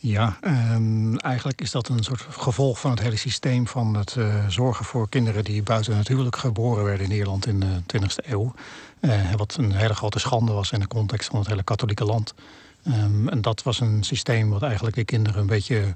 Ja, 0.00 0.36
ehm, 0.40 1.16
eigenlijk 1.16 1.60
is 1.60 1.70
dat 1.70 1.88
een 1.88 2.02
soort 2.02 2.26
gevolg 2.30 2.80
van 2.80 2.90
het 2.90 3.00
hele 3.00 3.16
systeem 3.16 3.66
van 3.66 3.94
het 3.94 4.16
eh, 4.16 4.48
zorgen 4.48 4.84
voor 4.84 5.08
kinderen 5.08 5.44
die 5.44 5.62
buiten 5.62 5.96
het 5.96 6.08
huwelijk 6.08 6.36
geboren 6.36 6.84
werden 6.84 7.06
in 7.06 7.12
Ierland 7.12 7.46
in 7.46 7.60
de 7.60 7.82
20e 7.86 8.30
eeuw. 8.30 8.52
Eh, 9.00 9.32
wat 9.36 9.56
een 9.58 9.72
hele 9.72 9.94
grote 9.94 10.18
schande 10.18 10.52
was 10.52 10.72
in 10.72 10.80
de 10.80 10.86
context 10.86 11.28
van 11.28 11.38
het 11.38 11.48
hele 11.48 11.62
katholieke 11.62 12.04
land. 12.04 12.34
Ehm, 12.84 13.28
en 13.28 13.40
dat 13.40 13.62
was 13.62 13.80
een 13.80 14.02
systeem 14.02 14.50
wat 14.50 14.62
eigenlijk 14.62 14.96
de 14.96 15.04
kinderen 15.04 15.40
een 15.40 15.46
beetje 15.46 15.92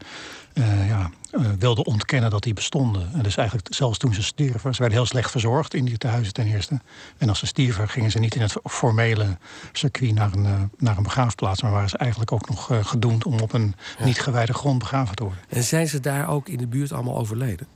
eh, 0.53 0.88
ja, 0.88 1.11
eh, 1.31 1.40
wilde 1.59 1.85
ontkennen 1.85 2.31
dat 2.31 2.42
die 2.42 2.55
bestonden. 2.55 3.11
En 3.12 3.23
dus 3.23 3.37
eigenlijk 3.37 3.75
zelfs 3.75 3.99
toen 3.99 4.14
ze 4.14 4.23
stierven, 4.23 4.75
ze 4.75 4.81
werden 4.81 4.99
heel 4.99 5.07
slecht 5.07 5.31
verzorgd 5.31 5.75
in 5.75 5.85
die 5.85 5.99
tehuizen 5.99 6.33
ten 6.33 6.47
eerste. 6.47 6.81
En 7.18 7.29
als 7.29 7.38
ze 7.38 7.47
stierven 7.47 7.88
gingen 7.88 8.11
ze 8.11 8.18
niet 8.18 8.35
in 8.35 8.40
het 8.40 8.55
formele 8.64 9.38
circuit 9.73 10.14
naar 10.14 10.33
een, 10.33 10.45
eh, 10.45 10.61
naar 10.79 10.97
een 10.97 11.03
begraafplaats, 11.03 11.62
maar 11.62 11.73
waren 11.73 11.88
ze 11.88 11.97
eigenlijk 11.97 12.33
ook 12.33 12.49
nog 12.49 12.71
gedoemd 12.83 13.25
om 13.25 13.40
op 13.40 13.53
een 13.53 13.75
niet 13.99 14.21
gewijde 14.21 14.53
grond 14.55 14.79
begraven 14.79 15.16
te 15.16 15.23
worden. 15.23 15.42
En 15.49 15.62
zijn 15.62 15.88
ze 15.88 16.01
daar 16.01 16.29
ook 16.29 16.49
in 16.49 16.59
de 16.59 16.66
buurt 16.66 16.92
allemaal 16.92 17.18
overleden? 17.18 17.66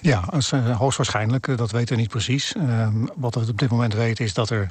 Ja, 0.00 0.18
als, 0.30 0.50
hoogstwaarschijnlijk. 0.50 1.56
Dat 1.56 1.70
weten 1.70 1.94
we 1.94 2.00
niet 2.00 2.10
precies. 2.10 2.54
Ehm, 2.54 3.06
wat 3.14 3.34
we 3.34 3.48
op 3.48 3.58
dit 3.58 3.70
moment 3.70 3.94
weten 3.94 4.24
is 4.24 4.34
dat 4.34 4.50
er 4.50 4.68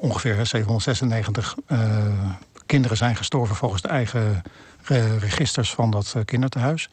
ongeveer 0.00 0.46
796 0.46 1.56
eh, 1.66 1.78
kinderen 2.66 2.96
zijn 2.96 3.16
gestorven 3.16 3.56
volgens 3.56 3.82
de 3.82 3.88
eigen 3.88 4.42
eh, 4.84 5.18
registers 5.18 5.74
van 5.74 5.90
dat 5.90 6.12
eh, 6.16 6.24
kinderthuis. 6.24 6.88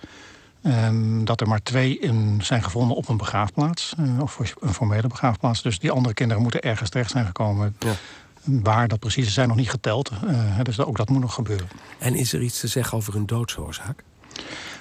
Ehm, 0.64 1.24
dat 1.24 1.42
er 1.42 1.48
maar 1.48 1.64
twee 1.64 2.00
in 2.00 2.40
zijn 2.44 2.64
gevonden 2.64 2.98
op 2.98 3.10
een 3.10 3.18
begraafplaats, 3.18 3.94
eh, 3.98 4.22
of 4.22 4.40
een 4.60 4.74
formele 4.74 5.08
begraafplaats. 5.08 5.62
Dus 5.62 5.80
die 5.80 5.92
andere 5.92 6.14
kinderen 6.14 6.42
moeten 6.42 6.62
ergens 6.62 6.90
terecht 6.90 7.12
zijn 7.12 7.26
gekomen. 7.26 7.78
Waar 8.44 8.88
dat 8.88 9.00
precies 9.00 9.28
is, 9.28 9.34
zijn 9.34 9.48
nog 9.48 9.58
niet 9.58 9.70
geteld. 9.70 10.12
Eh, 10.28 10.60
dus 10.64 10.80
ook 10.80 10.98
dat 10.98 11.10
moet 11.10 11.22
nog 11.22 11.34
gebeuren. 11.34 11.68
En 12.00 12.16
is 12.16 12.34
er 12.34 12.42
iets 12.42 12.60
te 12.60 12.68
zeggen 12.68 12.98
over 12.98 13.14
hun 13.14 13.26
doodsoorzaak? 13.26 14.04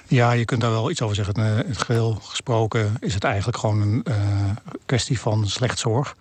Ja, 0.07 0.31
je 0.31 0.45
kunt 0.45 0.61
daar 0.61 0.71
wel 0.71 0.91
iets 0.91 1.01
over 1.01 1.15
zeggen. 1.15 1.35
In 1.35 1.69
het 1.69 1.81
geheel 1.81 2.17
gesproken 2.21 2.95
is 2.99 3.13
het 3.13 3.23
eigenlijk 3.23 3.57
gewoon 3.57 3.81
een 3.81 4.05
kwestie 4.85 5.19
van 5.19 5.47
slecht 5.47 5.79
zorg. 5.79 6.15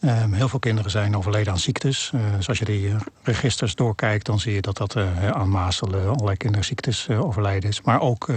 Ehm, 0.00 0.32
heel 0.32 0.48
veel 0.48 0.58
kinderen 0.58 0.90
zijn 0.90 1.16
overleden 1.16 1.52
aan 1.52 1.58
ziektes. 1.58 2.10
Eh, 2.14 2.20
dus 2.36 2.48
als 2.48 2.58
je 2.58 2.64
die 2.64 2.94
registers 3.22 3.74
doorkijkt, 3.74 4.26
dan 4.26 4.40
zie 4.40 4.54
je 4.54 4.60
dat 4.60 4.76
dat 4.76 4.96
eh, 4.96 5.30
aan 5.30 5.48
mazelen, 5.48 6.08
allerlei 6.08 6.36
kinderziektes 6.36 7.08
eh, 7.08 7.24
overlijden 7.24 7.70
is. 7.70 7.82
Maar 7.82 8.00
ook 8.00 8.28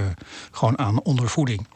gewoon 0.51 0.77
aan 0.77 1.01
ondervoeding. 1.01 1.67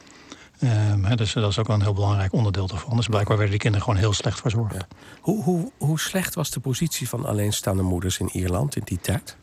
Ehm, 0.59 1.15
dus 1.15 1.33
dat 1.33 1.51
is 1.51 1.59
ook 1.59 1.67
wel 1.67 1.75
een 1.75 1.81
heel 1.81 1.93
belangrijk 1.93 2.33
onderdeel 2.33 2.67
daarvan. 2.67 2.95
Dus 2.95 3.07
blijkbaar 3.07 3.37
werden 3.37 3.53
die 3.53 3.59
kinderen 3.59 3.85
gewoon 3.85 4.01
heel 4.01 4.13
slecht 4.13 4.39
verzorgd. 4.39 4.85
Hoe, 5.21 5.43
hoe, 5.43 5.71
hoe 5.77 5.99
slecht 5.99 6.35
was 6.35 6.49
de 6.49 6.59
positie 6.59 7.09
van 7.09 7.25
alleenstaande 7.25 7.83
moeders 7.83 8.19
in 8.19 8.29
Ierland 8.31 8.75
in 8.75 8.81
die 8.85 8.99
tijd? 9.01 9.37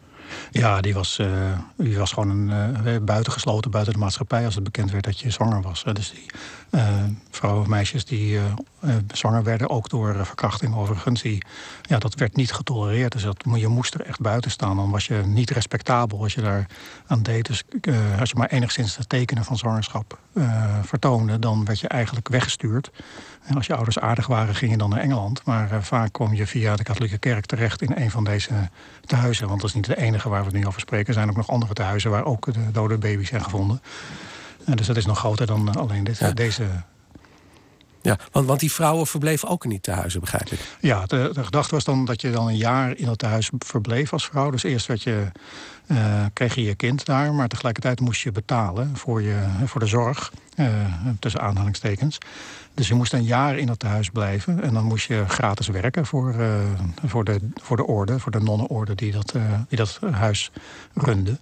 Ja, 0.51 0.81
die 0.81 0.95
was, 0.95 1.18
eh, 1.18 1.29
die 1.77 1.99
was 1.99 2.12
gewoon 2.12 2.31
een, 2.31 2.51
eh, 2.87 2.97
buitengesloten 3.03 3.71
buiten 3.71 3.92
de 3.92 3.99
maatschappij 3.99 4.45
als 4.45 4.55
het 4.55 4.64
bekend 4.64 4.90
werd 4.90 5.05
dat 5.05 5.21
je 5.21 5.31
zwanger 5.31 5.62
was. 5.62 5.85
hè. 5.85 5.92
Dus 5.92 6.11
die 6.11 6.27
vrouwen, 7.31 7.68
meisjes 7.68 8.05
die 8.05 8.40
zwanger 9.12 9.42
werden, 9.42 9.71
ook 9.71 9.88
door 9.88 10.27
verkrachting 10.27 10.75
overigens. 10.75 11.23
Die, 11.23 11.45
ja, 11.83 11.99
dat 11.99 12.14
werd 12.14 12.37
niet 12.37 12.53
getolereerd. 12.53 13.12
Dus 13.12 13.23
dat, 13.23 13.45
je 13.55 13.68
moest 13.68 13.95
er 13.95 14.01
echt 14.01 14.21
buiten 14.21 14.51
staan. 14.51 14.77
Dan 14.77 14.90
was 14.90 15.07
je 15.07 15.23
niet 15.27 15.51
respectabel 15.51 16.23
als 16.23 16.35
je 16.35 16.40
daar 16.40 16.66
aan 17.07 17.23
deed. 17.23 17.47
Dus 17.47 17.64
als 18.21 18.31
je 18.31 18.37
maar 18.37 18.49
enigszins 18.49 18.97
de 18.97 19.07
tekenen 19.07 19.45
van 19.45 19.57
zwangerschap 19.57 20.18
vertoonde... 20.83 21.38
dan 21.38 21.64
werd 21.64 21.81
je 21.81 21.88
eigenlijk 21.88 22.29
weggestuurd. 22.29 22.90
En 23.42 23.57
als 23.57 23.66
je 23.66 23.75
ouders 23.75 23.99
aardig 23.99 24.27
waren, 24.27 24.55
ging 24.55 24.71
je 24.71 24.77
dan 24.77 24.90
naar 24.90 25.01
Engeland. 25.01 25.45
Maar 25.45 25.83
vaak 25.83 26.12
kwam 26.12 26.35
je 26.35 26.47
via 26.47 26.77
de 26.77 26.83
katholieke 26.83 27.18
kerk 27.18 27.47
terecht 27.47 27.83
in 27.83 27.92
een 27.95 28.11
van 28.11 28.25
deze 28.25 28.71
tehuizen. 29.05 29.49
Want 29.49 29.61
dat 29.61 29.68
is 29.68 29.77
niet 29.77 29.87
de 29.87 29.97
enige 29.97 30.22
waar 30.31 30.41
we 30.41 30.47
het 30.47 30.55
nu 30.57 30.67
over 30.67 30.81
spreken. 30.81 31.15
Zijn 31.15 31.29
ook 31.31 31.37
nog 31.37 31.49
andere 31.49 31.73
tehuizen 31.75 32.11
waar 32.11 32.25
ook 32.25 32.45
de 32.53 32.71
dode 32.73 32.99
baby's 32.99 33.29
zijn 33.29 33.43
gevonden. 33.45 33.83
En 34.65 34.77
dus 34.77 34.87
dat 34.87 34.97
is 34.97 35.07
nog 35.07 35.19
groter 35.19 35.47
dan 35.47 35.69
eh, 35.69 35.75
alleen 35.81 36.05
dit, 36.05 36.19
Ja. 36.19 36.31
deze. 36.31 36.65
Ja, 38.03 38.19
want, 38.33 38.47
want 38.47 38.61
die 38.61 38.73
vrouwen 38.73 39.07
verbleven 39.07 39.49
ook 39.49 39.67
niet 39.67 39.83
te 39.83 39.91
huizen, 39.91 40.21
begrijp 40.21 40.51
ik. 40.51 40.61
Ja, 40.81 41.07
de, 41.07 41.31
gedachte 41.35 41.75
was 41.75 41.85
dan 41.85 42.05
dat 42.05 42.21
je 42.21 42.31
dan 42.31 42.49
een 42.49 42.57
jaar 42.57 42.97
in 42.97 43.07
dat 43.07 43.19
tehuis 43.19 43.51
verbleef 43.59 44.12
als 44.12 44.27
vrouw. 44.27 44.51
Dus 44.51 44.62
eerst 44.62 44.87
werd 44.87 45.03
je, 45.03 45.27
eh, 45.87 46.25
kreeg 46.33 46.55
je 46.55 46.62
je 46.62 46.75
kind 46.75 47.05
daar, 47.05 47.35
maar 47.35 47.49
tegelijkertijd 47.49 48.01
moest 48.01 48.23
je 48.23 48.33
betalen 48.33 48.97
voor, 48.97 49.23
je, 49.23 49.37
voor 49.65 49.81
de 49.81 49.87
zorg, 49.87 50.33
eh, 50.55 50.67
tussen 51.19 51.41
aanhalingstekens. 51.41 52.19
Dus 52.75 52.88
je 52.88 52.95
moest 52.95 53.12
een 53.12 53.25
jaar 53.25 53.59
in 53.59 53.67
dat 53.67 53.79
tehuis 53.79 54.11
blijven 54.11 54.62
en 54.62 54.75
dan 54.75 54.85
moest 54.85 55.07
je 55.07 55.25
gratis 55.29 55.69
werken 55.69 56.07
voor, 56.07 56.35
eh, 56.38 56.61
voor, 57.05 57.25
de, 57.25 57.38
voor 57.55 57.77
de 57.77 57.87
orde, 57.87 58.19
voor 58.19 58.33
de 58.33 58.41
nonnenorde 58.41 58.95
die 58.95 59.12
dat, 59.12 59.35
die 59.69 59.79
dat 59.79 60.01
huis 60.11 60.51
runde. 60.95 61.38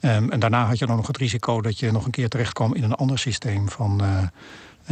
Ehm, 0.00 0.30
en 0.30 0.40
daarna 0.40 0.66
had 0.66 0.78
je 0.78 0.86
dan 0.86 0.96
nog 0.96 1.06
het 1.06 1.16
risico 1.16 1.60
dat 1.60 1.78
je 1.78 1.92
nog 1.92 2.04
een 2.04 2.10
keer 2.10 2.28
terecht 2.28 2.52
kwam 2.52 2.74
in 2.74 2.82
een 2.82 2.94
ander 2.94 3.18
systeem 3.18 3.68
van 3.68 4.02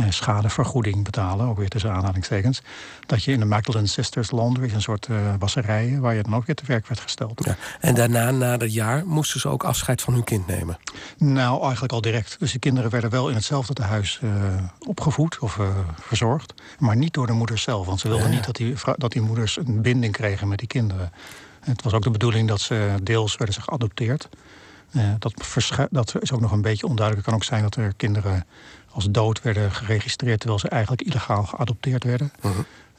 schadevergoeding 0.09 1.05
betalen, 1.05 1.47
ook 1.47 1.59
weer 1.59 1.69
tussen 1.69 1.93
aanhalingstekens. 1.93 2.63
Dat 3.07 3.25
je 3.25 3.33
in 3.33 3.39
de 3.41 3.45
Magdalene 3.45 3.87
Sisters 3.87 4.31
Laundry, 4.31 4.71
een 4.75 4.83
soort 4.83 5.07
eh 5.07 5.17
wasserijen, 5.39 6.01
waar 6.01 6.15
je 6.15 6.23
dan 6.23 6.35
ook 6.35 6.47
weer 6.47 6.55
te 6.55 6.67
werk 6.67 6.87
werd 6.87 7.01
gesteld. 7.01 7.45
Ja. 7.45 7.57
En 7.81 7.95
daarna, 7.95 8.31
na 8.31 8.57
dat 8.57 8.73
jaar, 8.73 9.07
moesten 9.07 9.41
ze 9.41 9.49
ook 9.49 9.65
afscheid 9.65 10.03
van 10.03 10.15
hun 10.15 10.25
kind 10.25 10.47
nemen. 10.47 10.79
Nou, 11.17 11.63
eigenlijk 11.63 11.93
al 11.93 12.01
direct. 12.01 12.37
Dus 12.39 12.53
de 12.53 12.59
kinderen 12.59 12.91
werden 12.91 13.11
wel 13.11 13.29
in 13.29 13.35
hetzelfde 13.35 13.73
tehuis 13.75 14.19
eh, 14.23 14.31
opgevoed 14.87 15.39
of 15.39 15.59
eh, 15.59 15.69
verzorgd. 16.01 16.55
Maar 16.79 16.97
niet 16.97 17.15
door 17.15 17.27
de 17.27 17.33
moeders 17.33 17.63
zelf. 17.63 17.87
Want 17.87 18.01
ze 18.01 18.09
wilden 18.09 18.31
niet 18.31 18.45
dat 18.45 18.57
die, 18.57 18.75
dat 18.97 19.13
die 19.13 19.23
moeders 19.23 19.57
een 19.57 19.83
binding 19.83 20.13
kregen 20.13 20.49
met 20.49 20.59
die 20.59 20.69
kinderen. 20.69 21.13
Het 21.61 21.83
was 21.83 21.93
ook 21.93 22.03
de 22.03 22.11
bedoeling 22.11 22.49
dat 22.49 22.61
ze 22.61 22.95
deels 23.03 23.37
werden 23.37 23.55
ze 23.55 23.63
geadopteerd. 23.63 24.29
Eh, 24.93 25.13
dat, 25.19 25.35
dat 25.91 26.15
is 26.21 26.33
ook 26.33 26.41
nog 26.41 26.53
een 26.53 26.63
beetje 26.63 26.87
onduidelijk. 26.87 27.27
Het 27.27 27.35
kan 27.35 27.35
ook 27.35 27.45
zijn 27.45 27.63
dat 27.63 27.77
er 27.77 27.95
kinderen 27.97 28.47
als 28.91 29.11
dood 29.11 29.43
werden 29.43 29.73
geregistreerd... 29.73 30.39
terwijl 30.39 30.61
ze 30.61 30.69
eigenlijk 30.69 31.03
illegaal 31.03 31.45
geadopteerd 31.45 32.05
werden. 32.05 32.33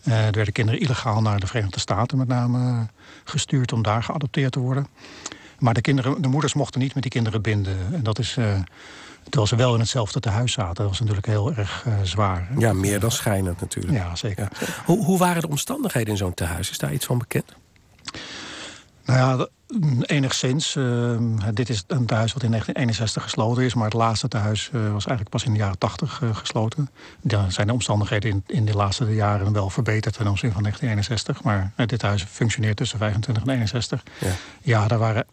Eh, 0.04 0.25
er 0.25 0.32
werden 0.32 0.54
kinderen 0.54 0.80
illegaal 0.82 1.21
naar 1.21 1.39
de 1.39 1.47
Verenigde 1.47 1.80
Staten 1.80 2.17
met 2.17 2.28
name 2.28 2.69
eh, 2.69 2.80
gestuurd... 3.23 3.73
om 3.73 3.82
daar 3.82 4.04
geadopteerd 4.04 4.52
te 4.52 4.60
worden. 4.60 4.88
Maar 5.60 5.73
de, 5.73 5.82
kinderen, 5.82 6.21
de 6.21 6.28
moeders 6.28 6.54
mochten 6.54 6.80
niet 6.80 6.93
met 6.93 7.04
die 7.04 7.12
kinderen 7.12 7.41
binden. 7.41 7.78
En 7.93 8.04
dat 8.04 8.19
is... 8.19 8.38
eh, 8.38 8.60
terwijl 9.23 9.47
ze 9.47 9.56
wel 9.56 9.73
in 9.73 9.80
hetzelfde 9.80 10.19
tehuis 10.19 10.52
zaten. 10.52 10.75
Dat 10.75 10.88
was 10.88 10.99
natuurlijk 10.99 11.28
heel 11.28 11.54
erg 11.54 11.86
zwaar. 12.04 12.47
hè. 12.49 12.60
Ja, 12.60 12.73
meer 12.73 12.99
dan 12.99 13.12
schijnend 13.12 13.62
natuurlijk. 13.62 13.97
Ja, 13.97 14.15
zeker. 14.15 14.47
Hoe, 14.86 15.06
hoe 15.06 15.17
waren 15.17 15.41
de 15.41 15.49
omstandigheden 15.49 16.10
in 16.10 16.17
zo'n 16.17 16.34
tehuis? 16.34 16.69
Is 16.69 16.78
daar 16.78 16.93
iets 16.93 17.06
van 17.06 17.17
bekend? 17.17 17.56
Nou 19.09 19.39
ja, 19.39 19.47
mm, 19.67 20.01
enigszins. 20.01 20.75
Ehm, 20.75 21.53
dit 21.53 21.69
is 21.69 21.83
een 21.87 22.05
tehuis 22.05 22.33
wat 22.33 22.43
in 22.43 22.49
1961 22.49 23.23
gesloten 23.23 23.63
is. 23.63 23.73
Maar 23.73 23.83
het 23.83 23.93
laatste 23.93 24.27
tehuis 24.27 24.69
eh, 24.73 24.81
was 24.81 25.05
eigenlijk 25.05 25.29
pas 25.29 25.43
in 25.43 25.51
de 25.51 25.57
jaren 25.57 25.77
80 25.77 26.21
eh, 26.21 26.35
gesloten. 26.35 26.89
Dan 27.21 27.51
zijn 27.51 27.67
de 27.67 27.73
omstandigheden 27.73 28.29
in, 28.31 28.43
in 28.47 28.65
de 28.65 28.73
laatste 28.73 29.15
jaren 29.15 29.53
wel 29.53 29.69
verbeterd 29.69 30.15
ten 30.15 30.27
opzichte 30.27 30.53
van 30.53 30.63
1961. 30.63 31.43
Maar 31.43 31.71
eh, 31.75 31.87
dit 31.87 32.01
huis 32.01 32.23
functioneert 32.23 32.77
tussen 32.77 32.97
25 32.97 33.43
en 33.43 33.49
61. 33.49 34.03
Ja. 34.19 34.27
Ja, 34.61 34.87
daar 34.87 34.99
waren. 34.99 35.25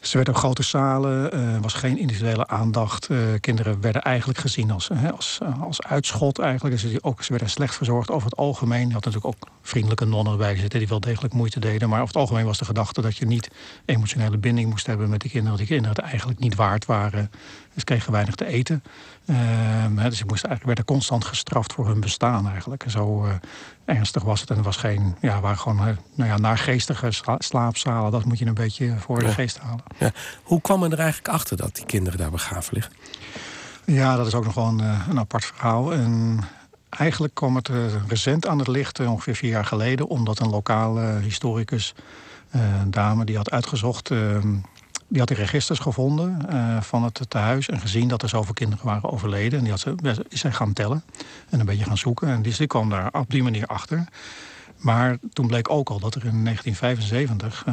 Ze 0.00 0.16
werden 0.16 0.34
op 0.34 0.40
grote 0.40 0.62
zalen, 0.62 1.32
er 1.32 1.60
was 1.60 1.72
geen 1.72 1.98
individuele 1.98 2.46
aandacht. 2.46 3.06
Eh, 3.06 3.18
kinderen 3.40 3.80
werden 3.80 4.02
eigenlijk 4.02 4.38
gezien 4.38 4.70
als, 4.70 4.88
hè, 4.94 5.12
als, 5.12 5.38
eh, 5.42 5.62
als 5.62 5.82
uitschot 5.82 6.38
eigenlijk. 6.38 6.80
Dus 6.82 7.02
ook, 7.02 7.22
ze 7.22 7.30
werden 7.30 7.50
slecht 7.50 7.74
verzorgd 7.74 8.10
over 8.10 8.30
het 8.30 8.38
algemeen. 8.38 8.86
Je 8.88 8.92
had 8.94 9.04
natuurlijk 9.04 9.34
ook 9.34 9.48
vriendelijke 9.62 10.04
nonnen 10.04 10.38
bij 10.38 10.56
zitten 10.56 10.78
die 10.78 10.88
wel 10.88 11.00
degelijk 11.00 11.34
moeite 11.34 11.60
deden. 11.60 11.88
Maar 11.88 12.00
over 12.00 12.12
het 12.12 12.22
algemeen 12.22 12.44
was 12.44 12.58
de 12.58 12.64
gedachte 12.64 13.00
dat 13.00 13.16
je 13.16 13.26
niet 13.26 13.50
emotionele 13.84 14.38
binding 14.38 14.70
moest 14.70 14.86
hebben 14.86 15.08
met 15.10 15.20
die 15.20 15.30
kinderen. 15.30 15.58
Dat 15.58 15.66
die 15.66 15.76
kinderen 15.76 15.96
het 16.02 16.10
eigenlijk 16.10 16.40
niet 16.40 16.54
waard 16.54 16.86
waren. 16.86 17.30
Ze 17.76 17.84
kregen 17.84 18.12
weinig 18.12 18.34
te 18.34 18.46
eten. 18.46 18.82
Ehm, 19.26 19.94
dus 19.94 20.18
ze 20.18 20.24
moesten 20.26 20.48
eigenlijk, 20.48 20.64
werden 20.64 20.84
constant 20.84 21.24
gestraft 21.24 21.72
voor 21.72 21.86
hun 21.86 22.00
bestaan 22.00 22.48
eigenlijk. 22.48 22.84
En 22.84 22.90
zo 22.90 23.24
eh, 23.24 23.34
ernstig 23.84 24.22
was 24.22 24.40
het. 24.40 24.50
En 24.50 24.56
er 24.56 24.62
was 24.62 24.76
geen, 24.76 25.16
ja, 25.20 25.40
waren 25.40 25.58
gewoon 25.58 25.78
eh, 25.78 25.96
nou 26.14 26.30
ja, 26.30 26.36
naargeestige 26.38 27.10
sla- 27.10 27.36
slaapzalen. 27.38 28.10
Dat 28.10 28.24
moet 28.24 28.38
je 28.38 28.46
een 28.46 28.54
beetje 28.54 28.94
voor 28.98 29.18
de 29.18 29.28
geest 29.32 29.58
halen. 29.58 29.84
Hoe 30.42 30.60
kwam 30.60 30.80
men 30.80 30.92
er 30.92 30.98
eigenlijk 30.98 31.28
achter 31.28 31.56
dat 31.56 31.74
die 31.74 31.86
kinderen 31.86 32.18
daar 32.18 32.30
begraven 32.30 32.74
liggen? 32.74 32.92
Ja, 33.84 34.16
dat 34.16 34.26
is 34.26 34.34
ook 34.34 34.44
nog 34.44 34.54
wel 34.54 34.66
een, 34.66 34.80
eh, 34.80 35.18
apart 35.18 35.44
verhaal. 35.44 35.92
En 35.92 36.40
eigenlijk 36.90 37.34
kwam 37.34 37.56
het 37.56 37.68
eh, 37.68 37.76
recent 38.08 38.46
aan 38.46 38.58
het 38.58 38.68
licht, 38.68 38.98
eh, 38.98 39.10
ongeveer 39.10 39.34
vier 39.34 39.50
jaar 39.50 39.64
geleden, 39.64 40.08
omdat 40.08 40.40
een 40.40 40.50
lokale 40.50 41.18
historicus, 41.22 41.94
een 42.50 42.90
dame, 42.90 43.24
die 43.24 43.36
had 43.36 43.50
uitgezocht. 43.50 44.10
eh, 44.10 44.18
die 45.08 45.18
had 45.18 45.28
die 45.28 45.36
registers 45.36 45.78
gevonden 45.78 46.46
van 46.82 47.04
het 47.04 47.20
tehuis 47.28 47.68
en 47.68 47.80
gezien 47.80 48.08
dat 48.08 48.22
er 48.22 48.28
zoveel 48.28 48.54
kinderen 48.54 48.84
waren 48.86 49.10
overleden. 49.10 49.58
En 49.58 49.64
die 49.64 49.72
had 49.72 49.80
ze, 49.80 50.24
is 50.28 50.44
gaan 50.48 50.72
tellen 50.72 51.04
en 51.48 51.60
een 51.60 51.66
beetje 51.66 51.84
gaan 51.84 51.98
zoeken. 51.98 52.28
En 52.28 52.42
die, 52.42 52.56
die 52.56 52.66
kwam 52.66 52.90
daar 52.90 53.08
op 53.12 53.30
die 53.30 53.42
manier 53.42 53.66
achter. 53.66 54.04
Maar 54.76 55.18
toen 55.32 55.46
bleek 55.46 55.70
ook 55.70 55.88
al 55.88 56.00
dat 56.00 56.14
er 56.14 56.24
in 56.24 56.44
1975 56.44 57.64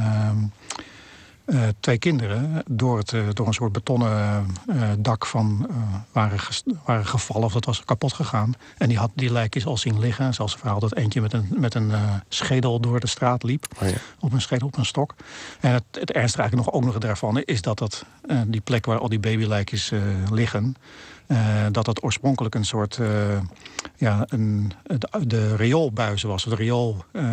eh, 1.47 1.61
twee 1.79 1.97
kinderen 1.97 2.63
door, 2.69 2.97
het, 2.97 3.13
eh, 3.13 3.21
door 3.33 3.47
een 3.47 3.53
soort 3.53 3.71
betonnen 3.71 4.45
eh, 4.67 4.89
dak 4.99 5.25
van, 5.25 5.67
waren, 6.11 6.39
waren 6.85 7.05
gevallen 7.05 7.45
of 7.45 7.53
dat 7.53 7.65
was 7.65 7.83
kapot 7.83 8.13
gegaan. 8.13 8.53
En 8.77 8.87
die 8.87 8.97
had 8.97 9.11
die 9.15 9.31
lijkjes 9.31 9.65
al 9.65 9.77
zien 9.77 9.99
liggen. 9.99 10.33
Zelfs 10.33 10.53
een 10.53 10.59
verhaal 10.59 10.79
dat 10.79 10.95
eentje 10.95 11.21
met 11.21 11.33
een, 11.33 11.47
met 11.49 11.73
een 11.73 11.91
schedel 12.29 12.79
door 12.79 12.99
de 12.99 13.07
straat 13.07 13.43
liep. 13.43 13.65
Oh 13.81 13.89
ja. 13.89 13.95
Op 14.19 14.33
een 14.33 14.41
schedel, 14.41 14.67
op 14.67 14.77
een 14.77 14.85
stok. 14.85 15.15
En 15.59 15.71
het, 15.71 15.83
het 15.91 16.11
ernstige 16.11 16.41
eigenlijk 16.41 16.71
nog 16.71 16.71
ook 16.71 16.83
nog 16.83 16.97
daarvan 16.97 17.41
is 17.41 17.61
dat, 17.61 17.77
dat 17.77 18.05
die 18.47 18.61
plek 18.61 18.85
waar 18.85 18.99
al 18.99 19.09
die 19.09 19.19
babylijkjes 19.19 19.91
liggen. 20.31 20.75
Eh, 21.27 21.65
dat 21.71 21.85
dat 21.85 22.03
oorspronkelijk 22.03 22.55
een 22.55 22.65
soort 22.65 22.97
eh, 22.97 23.07
ja, 23.95 24.25
een, 24.27 24.71
de, 24.83 25.27
de 25.27 25.55
rioolbuizen 25.55 26.29
was, 26.29 26.43
de 26.43 26.55
riool 26.55 27.05
eh, 27.11 27.23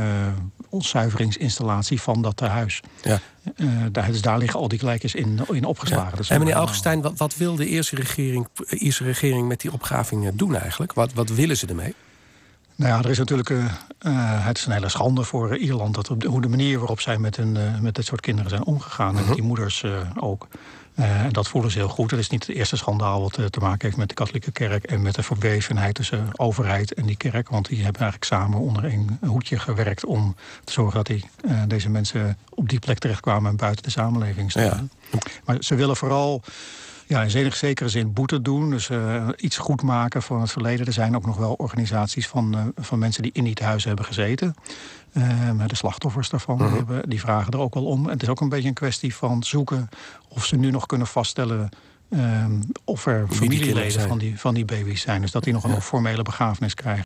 van 2.00 2.22
dat 2.22 2.36
tehuis. 2.36 2.80
Ja. 3.02 3.20
Daar, 3.90 4.06
dus 4.06 4.22
daar 4.22 4.38
liggen 4.38 4.60
al 4.60 4.68
die 4.68 4.84
lijkjes 4.84 5.14
in, 5.14 5.40
in 5.52 5.64
opgeslagen. 5.64 6.16
Dus 6.16 6.30
en 6.30 6.38
meneer 6.38 6.54
Augustijn, 6.54 7.02
wat, 7.02 7.16
wat 7.16 7.36
wil 7.36 7.56
de 7.56 7.66
Ierse 7.68 7.96
regering, 7.96 8.48
Ierse 8.68 9.04
regering 9.04 9.48
met 9.48 9.60
die 9.60 9.72
opgraving 9.72 10.30
doen 10.34 10.56
eigenlijk? 10.56 10.92
Wat, 10.92 11.12
wat 11.12 11.28
willen 11.28 11.56
ze 11.56 11.66
ermee? 11.66 11.94
Nou 12.76 12.92
ja, 12.92 12.98
er 12.98 13.10
is 13.10 13.18
natuurlijk. 13.18 13.52
het 14.38 14.58
is 14.58 14.66
een 14.66 14.72
hele 14.72 14.88
schande 14.88 15.22
voor 15.22 15.56
Ierland. 15.56 15.94
Dat 15.94 16.10
op 16.10 16.20
de, 16.20 16.28
hoe 16.28 16.40
de 16.40 16.48
manier 16.48 16.78
waarop 16.78 17.00
zij 17.00 17.18
met, 17.18 17.36
hun, 17.36 17.82
met 17.82 17.94
dit 17.94 18.04
soort 18.04 18.20
kinderen 18.20 18.50
zijn 18.50 18.64
omgegaan. 18.64 19.18
En 19.18 19.26
met 19.26 19.34
die 19.34 19.44
moeders 19.44 19.84
ook. 20.20 20.48
Eh, 20.94 21.20
en 21.24 21.32
dat 21.32 21.48
voelen 21.48 21.70
ze 21.70 21.78
heel 21.78 21.88
goed. 21.88 22.10
Het 22.10 22.20
is 22.20 22.28
niet 22.28 22.46
het 22.46 22.56
eerste 22.56 22.76
schandaal 22.76 23.20
wat 23.20 23.38
eh, 23.38 23.44
te 23.44 23.60
maken 23.60 23.84
heeft 23.86 23.96
met 23.96 24.08
de 24.08 24.14
katholieke 24.14 24.52
kerk. 24.52 24.84
en 24.84 25.02
met 25.02 25.14
de 25.14 25.22
verwevenheid 25.22 25.94
tussen 25.94 26.28
overheid 26.32 26.94
en 26.94 27.06
die 27.06 27.16
kerk. 27.16 27.48
Want 27.48 27.68
die 27.68 27.82
hebben 27.82 28.00
eigenlijk 28.00 28.30
samen 28.32 28.58
onder 28.58 28.84
één 28.84 29.18
hoedje 29.26 29.58
gewerkt. 29.58 30.04
om 30.04 30.36
te 30.64 30.72
zorgen 30.72 30.94
dat 30.96 31.06
die, 31.06 31.24
eh, 31.48 31.62
deze 31.66 31.90
mensen 31.90 32.38
op 32.48 32.68
die 32.68 32.78
plek 32.78 32.98
terechtkwamen. 32.98 33.50
en 33.50 33.56
buiten 33.56 33.82
de 33.82 33.90
samenleving 33.90 34.50
staan. 34.50 34.90
Maar 35.44 35.56
ze 35.60 35.74
willen 35.74 35.96
vooral 35.96 36.42
ja, 37.06 37.22
in 37.22 37.30
zeker- 37.30 37.52
zekere 37.52 37.88
zin 37.88 38.12
boete 38.12 38.42
doen. 38.42 38.70
Dus 38.70 38.90
eh, 38.90 39.28
iets 39.36 39.56
goed 39.56 39.82
maken 39.82 40.22
van 40.22 40.40
het 40.40 40.50
verleden. 40.50 40.86
Er 40.86 40.92
zijn 40.92 41.16
ook 41.16 41.26
nog 41.26 41.36
wel 41.36 41.52
organisaties 41.52 42.28
van, 42.28 42.54
eh, 42.54 42.84
van 42.84 42.98
mensen 42.98 43.22
die 43.22 43.32
in 43.34 43.44
die 43.44 43.56
huizen 43.62 43.88
hebben 43.88 44.06
gezeten. 44.06 44.54
Maar 45.56 45.68
de 45.68 45.76
slachtoffers 45.76 46.28
daarvan 46.28 46.58
die, 46.58 46.66
hebben, 46.66 47.08
die 47.08 47.20
vragen 47.20 47.52
er 47.52 47.58
ook 47.58 47.74
wel 47.74 47.84
om. 47.84 48.04
En 48.04 48.12
het 48.12 48.22
is 48.22 48.28
ook 48.28 48.40
een 48.40 48.48
beetje 48.48 48.68
een 48.68 48.74
kwestie 48.74 49.14
van 49.14 49.42
zoeken 49.42 49.88
of 50.28 50.44
ze 50.44 50.56
nu 50.56 50.70
nog 50.70 50.86
kunnen 50.86 51.06
vaststellen. 51.06 51.68
eh, 52.08 52.46
of 52.84 53.06
er 53.06 53.26
familieleden 53.28 54.08
van 54.08 54.18
die, 54.18 54.38
van 54.40 54.54
die 54.54 54.64
baby's 54.64 55.00
zijn. 55.00 55.20
Dus 55.20 55.30
dat 55.30 55.44
die 55.44 55.52
nog 55.52 55.64
een 55.64 55.80
formele 55.80 56.22
begrafenis 56.22 56.74
krijgen. 56.74 57.04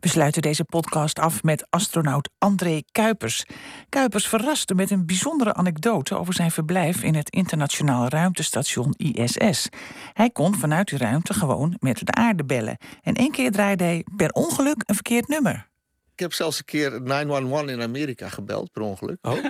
We 0.00 0.10
sluiten 0.10 0.42
deze 0.42 0.64
podcast 0.64 1.18
af 1.18 1.42
met 1.42 1.66
astronaut 1.70 2.30
André 2.38 2.82
Kuipers. 2.92 3.44
Kuipers 3.88 4.26
verraste 4.26 4.74
met 4.74 4.90
een 4.90 5.06
bijzondere 5.06 5.54
anekdote 5.54 6.16
over 6.16 6.34
zijn 6.34 6.50
verblijf 6.50 7.02
in 7.02 7.14
het 7.14 7.30
internationaal 7.30 8.08
ruimtestation 8.08 8.94
ISS. 8.96 9.68
Hij 10.12 10.30
kon 10.30 10.54
vanuit 10.54 10.88
die 10.88 10.98
ruimte 10.98 11.34
gewoon 11.34 11.76
met 11.78 12.06
de 12.06 12.12
aarde 12.12 12.44
bellen. 12.44 12.76
En 13.02 13.14
één 13.14 13.30
keer 13.30 13.50
draaide 13.50 13.84
hij 13.84 14.04
per 14.16 14.30
ongeluk 14.30 14.82
een 14.86 14.94
verkeerd 14.94 15.28
nummer. 15.28 15.72
Ik 16.14 16.20
heb 16.20 16.32
zelfs 16.32 16.58
een 16.58 16.64
keer 16.64 17.00
911 17.00 17.66
in 17.66 17.82
Amerika 17.82 18.28
gebeld, 18.28 18.72
per 18.72 18.82
ongeluk. 18.82 19.18
Oh? 19.22 19.44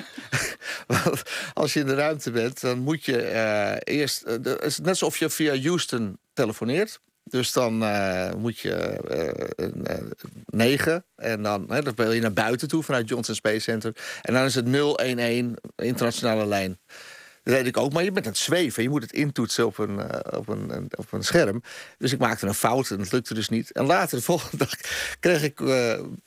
Want 0.86 1.22
als 1.54 1.72
je 1.72 1.80
in 1.80 1.86
de 1.86 1.94
ruimte 1.94 2.30
bent, 2.30 2.60
dan 2.60 2.78
moet 2.78 3.04
je 3.04 3.20
eh, 3.20 3.96
eerst... 3.96 4.22
eh, 4.22 4.32
het 4.32 4.62
is 4.62 4.78
net 4.78 4.88
alsof 4.88 5.16
je 5.18 5.30
via 5.30 5.60
Houston 5.60 6.18
telefoneert. 6.32 7.00
Dus 7.24 7.52
dan 7.52 7.82
eh, 7.82 8.32
moet 8.34 8.58
je 8.58 8.72
eh, 8.74 9.96
9 10.46 11.04
en 11.16 11.42
dan, 11.42 11.66
hè, 11.68 11.82
dan 11.82 11.94
wil 11.96 12.12
je 12.12 12.20
naar 12.20 12.32
buiten 12.32 12.68
toe 12.68 12.82
vanuit 12.82 13.08
Johnson 13.08 13.34
Space 13.34 13.60
Center. 13.60 13.96
En 14.22 14.34
dan 14.34 14.44
is 14.44 14.54
het 14.54 14.66
011, 14.72 15.52
internationale 15.76 16.46
lijn. 16.46 16.78
Dat 17.42 17.54
deed 17.54 17.66
ik 17.66 17.76
ook, 17.76 17.92
maar 17.92 18.04
je 18.04 18.12
bent 18.12 18.26
aan 18.26 18.32
het 18.32 18.40
zweven. 18.40 18.82
Je 18.82 18.88
moet 18.88 19.02
het 19.02 19.12
intoetsen 19.12 19.66
op 19.66 19.78
een, 19.78 20.00
op, 20.36 20.48
een, 20.48 20.88
op 20.96 21.12
een 21.12 21.24
scherm. 21.24 21.62
Dus 21.98 22.12
ik 22.12 22.18
maakte 22.18 22.46
een 22.46 22.54
fout 22.54 22.90
en 22.90 22.98
dat 22.98 23.12
lukte 23.12 23.34
dus 23.34 23.48
niet. 23.48 23.72
En 23.72 23.84
later, 23.84 24.18
de 24.18 24.24
volgende 24.24 24.56
dag, 24.56 24.74
kreeg 25.20 25.42
ik 25.42 25.60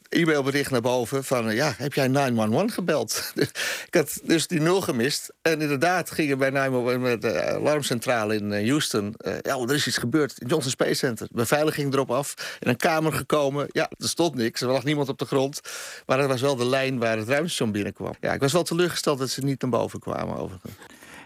e-mailbericht 0.10 0.72
naar 0.72 0.82
boven 0.82 1.24
van... 1.24 1.50
eh, 1.50 1.56
ja, 1.56 1.74
heb 1.78 1.94
jij 1.94 2.08
911 2.08 2.74
gebeld? 2.74 3.32
ik 3.88 3.94
had 3.94 4.20
dus 4.24 4.48
die 4.48 4.60
nul 4.60 4.82
gemist. 4.82 5.34
En 5.42 5.62
inderdaad 5.62 6.12
gingen 6.12 6.38
bij 6.38 6.50
911 6.50 7.02
met 7.02 7.22
de 7.22 7.44
alarmcentrale 7.44 8.36
in 8.36 8.54
eh, 8.54 8.70
Houston... 8.70 9.14
eh, 9.18 9.34
ja, 9.42 9.58
er 9.58 9.74
is 9.74 9.88
iets 9.88 9.98
gebeurd 9.98 10.34
Johnson 10.48 10.72
Space 10.72 10.94
Center. 10.94 11.28
Beveiliging 11.32 11.94
erop 11.94 12.12
af, 12.12 12.58
in 12.60 12.70
een 12.70 12.78
kamer 12.78 13.14
gekomen. 13.14 13.68
Ja, 13.72 13.90
er 13.98 14.10
stond 14.10 14.36
niks, 14.36 14.62
er 14.62 14.68
lag 14.68 14.84
niemand 14.84 15.10
op 15.10 15.18
de 15.18 15.26
grond. 15.26 15.60
Maar 16.06 16.18
dat 16.18 16.28
was 16.28 16.42
wel 16.42 16.56
de 16.56 16.66
lijn 16.66 17.00
waar 17.00 17.18
het 17.18 17.28
ruimtestation 17.28 17.72
binnenkwam. 17.72 18.14
Ja, 18.20 18.34
ik 18.34 18.40
was 18.40 18.54
wel 18.54 18.64
teleurgesteld 18.64 19.20
dat 19.20 19.30
ze 19.30 19.44
niet 19.44 19.62
naar 19.62 19.72
boven 19.72 20.00
kwamen 20.00 20.38
overigens. 20.38 20.74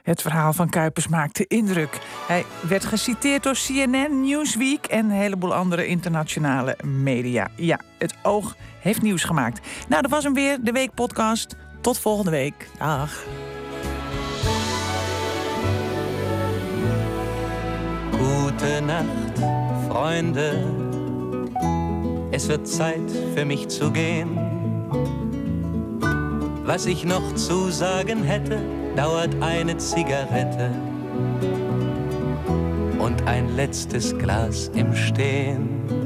Het 0.03 0.21
verhaal 0.21 0.53
van 0.53 0.69
Kuipers 0.69 1.07
maakte 1.07 1.45
indruk. 1.47 1.99
Hij 2.27 2.45
werd 2.67 2.85
geciteerd 2.85 3.43
door 3.43 3.53
CNN, 3.53 4.21
Newsweek 4.21 4.85
en 4.85 5.05
een 5.05 5.11
heleboel 5.11 5.53
andere 5.53 5.87
internationale 5.87 6.77
media. 6.83 7.47
Ja, 7.55 7.79
het 7.97 8.15
oog 8.23 8.55
heeft 8.79 9.01
nieuws 9.01 9.23
gemaakt. 9.23 9.67
Nou, 9.87 10.01
dat 10.01 10.11
was 10.11 10.23
hem 10.23 10.33
weer, 10.33 10.57
de 10.61 10.71
Weekpodcast. 10.71 11.55
Tot 11.81 11.99
volgende 11.99 12.31
week. 12.31 12.67
Dag. 12.77 13.23
Gute 18.11 18.81
Nacht, 18.85 19.39
Freunde. 19.87 20.79
Es 22.31 22.47
wird 22.47 22.67
Zeit 22.67 23.11
für 23.35 23.45
mich 23.45 23.67
zu 23.67 23.91
gehen. 23.91 24.39
Was 26.63 26.85
ich 26.85 27.03
noch 27.03 27.33
zu 27.33 27.71
sagen 27.71 28.23
hätte, 28.23 28.80
dauert 28.95 29.29
eine 29.41 29.77
Zigarette 29.77 30.71
und 32.99 33.27
ein 33.27 33.55
letztes 33.55 34.17
Glas 34.17 34.69
im 34.75 34.95
Stehen. 34.95 36.00